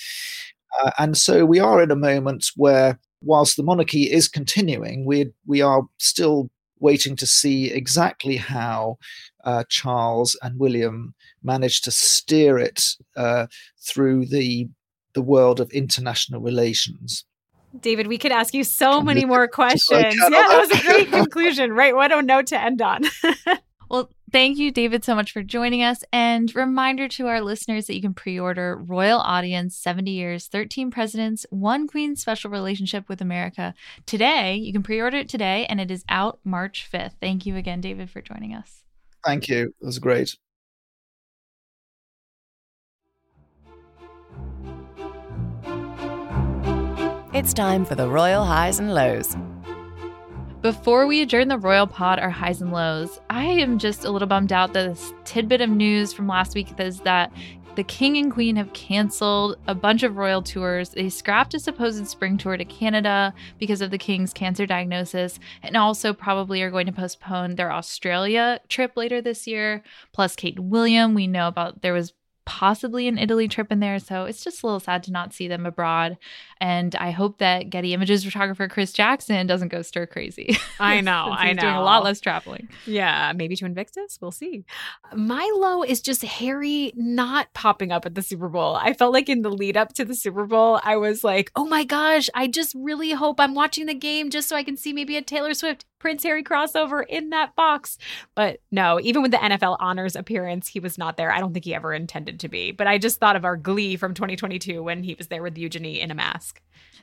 [0.82, 5.32] Uh, and so we are in a moment where, whilst the monarchy is continuing, we
[5.46, 6.50] we are still
[6.80, 8.98] waiting to see exactly how
[9.44, 12.84] uh, Charles and William managed to steer it
[13.16, 13.48] uh,
[13.80, 14.68] through the
[15.14, 17.26] the world of international relations.
[17.80, 20.16] David, we could ask you so many more questions.
[20.16, 21.96] Yeah, that was a great conclusion, right?
[21.96, 23.04] What a note to end on.
[23.90, 26.04] Well, thank you, David, so much for joining us.
[26.12, 30.92] And reminder to our listeners that you can pre order Royal Audience 70 Years, 13
[30.92, 33.74] Presidents, One Queen Special Relationship with America
[34.06, 34.56] today.
[34.56, 37.14] You can pre order it today, and it is out March 5th.
[37.22, 38.84] Thank you again, David, for joining us.
[39.26, 39.74] Thank you.
[39.82, 40.36] It was great.
[47.34, 49.38] It's time for the Royal Highs and Lows.
[50.62, 54.28] Before we adjourn the Royal Pod, our highs and lows, I am just a little
[54.28, 57.32] bummed out that this tidbit of news from last week is that
[57.76, 60.90] the King and Queen have canceled a bunch of royal tours.
[60.90, 65.78] They scrapped a supposed spring tour to Canada because of the King's cancer diagnosis, and
[65.78, 69.84] also probably are going to postpone their Australia trip later this year.
[70.12, 72.14] Plus, Kate William, we know about there was
[72.48, 74.00] possibly an Italy trip in there.
[74.00, 76.18] So it's just a little sad to not see them abroad.
[76.60, 80.58] And I hope that Getty Images photographer Chris Jackson doesn't go stir crazy.
[80.80, 81.62] I know, I know.
[81.62, 82.70] Doing a lot less traveling.
[82.86, 84.18] Yeah, maybe to Invictus.
[84.22, 84.66] We'll see.
[85.16, 88.76] Milo is just Harry not popping up at the Super Bowl.
[88.76, 91.66] I felt like in the lead up to the Super Bowl, I was like, oh
[91.66, 94.94] my gosh, I just really hope I'm watching the game just so I can see
[94.94, 97.98] maybe a Taylor Swift Prince Harry crossover in that box.
[98.36, 101.32] But no, even with the NFL honors appearance, he was not there.
[101.32, 102.72] I don't think he ever intended to be.
[102.72, 106.00] But I just thought of our glee from 2022 when he was there with Eugenie
[106.00, 106.47] in a mask.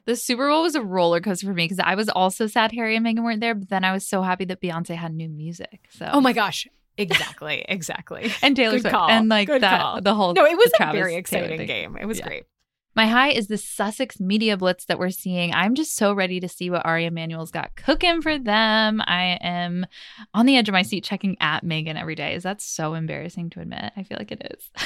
[0.07, 2.95] The Super Bowl was a roller coaster for me because I was also sad Harry
[2.97, 5.87] and Meghan weren't there, but then I was so happy that Beyonce had new music.
[5.91, 6.67] So Oh my gosh.
[6.99, 8.31] Exactly, exactly.
[8.43, 9.09] and Taylor Good Swift call.
[9.09, 10.01] and like Good that call.
[10.03, 11.97] the whole No, it was a very exciting game.
[12.01, 12.27] It was Yeah.
[12.29, 12.45] great.
[12.97, 15.53] My high is the Sussex media blitz that we're seeing.
[15.53, 19.01] I'm just so ready to see what Ari Emanuel's got cooking for them.
[19.05, 19.87] I am
[20.33, 22.35] on the edge of my seat checking at Meghan every day.
[22.37, 23.91] Is that so embarrassing to admit?
[23.97, 24.71] I feel like it is.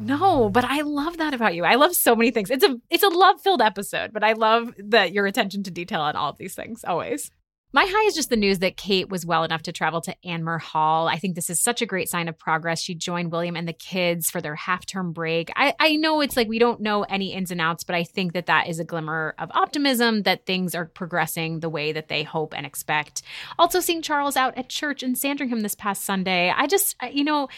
[0.00, 1.64] No, but I love that about you.
[1.64, 2.50] I love so many things.
[2.50, 6.00] It's a it's a love filled episode, but I love that your attention to detail
[6.00, 7.30] on all of these things always.
[7.72, 10.60] My high is just the news that Kate was well enough to travel to Anmer
[10.60, 11.06] Hall.
[11.06, 12.80] I think this is such a great sign of progress.
[12.80, 15.52] She joined William and the kids for their half term break.
[15.54, 18.32] I, I know it's like we don't know any ins and outs, but I think
[18.32, 22.24] that that is a glimmer of optimism that things are progressing the way that they
[22.24, 23.22] hope and expect.
[23.56, 27.48] Also, seeing Charles out at church in Sandringham this past Sunday, I just, you know,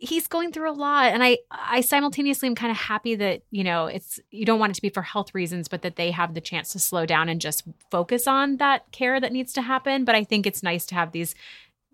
[0.00, 3.62] he's going through a lot and i i simultaneously am kind of happy that you
[3.62, 6.32] know it's you don't want it to be for health reasons but that they have
[6.32, 10.04] the chance to slow down and just focus on that care that needs to happen
[10.04, 11.34] but i think it's nice to have these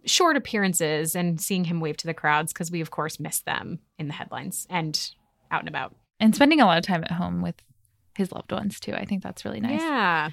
[0.04, 3.80] short appearances and seeing him wave to the crowds because we of course miss them
[3.98, 5.10] in the headlines and
[5.50, 7.56] out and about And spending a lot of time at home with
[8.16, 8.94] his loved ones too.
[8.94, 9.80] I think that's really nice.
[9.80, 10.30] yeah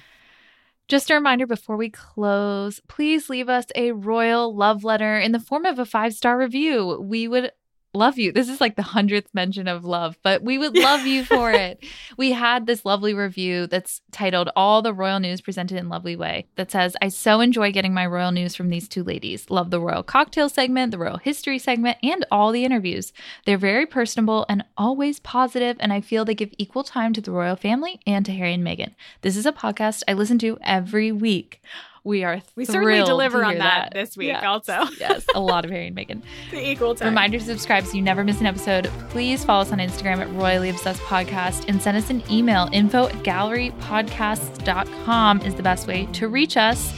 [0.86, 5.40] Just a reminder before we close, please leave us a royal love letter in the
[5.40, 7.00] form of a five star review.
[7.00, 7.50] We would
[7.94, 8.32] love you.
[8.32, 11.82] This is like the hundredth mention of love, but we would love you for it.
[12.16, 16.46] We had this lovely review that's titled All the Royal News Presented in Lovely Way
[16.56, 19.50] that says, I so enjoy getting my royal news from these two ladies.
[19.50, 23.12] Love the royal cocktail segment, the royal history segment, and all the interviews.
[23.46, 27.32] They're very personable and always positive, and I feel they give equal time to the
[27.32, 28.94] royal family and to Harry and Meghan.
[29.22, 31.62] This is a podcast I listen to every week.
[32.04, 34.46] We are we certainly deliver on hear that, this week Yeah.
[34.46, 36.20] also yes, a lot of Harry and Meghan.
[36.50, 38.90] the equal time Reminder to subscribe so you never miss an episode.
[39.08, 42.68] Please follow us on Instagram at Royally Obsessed Podcast and send us an email.
[42.72, 46.92] Info at gallerypodcasts.com is the best way to reach us.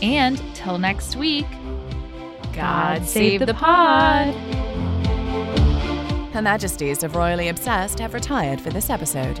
[0.00, 1.46] And till next week,
[2.54, 4.32] God save the pod.
[6.32, 9.40] Her Majesties of Royally Obsessed have retired for this episode.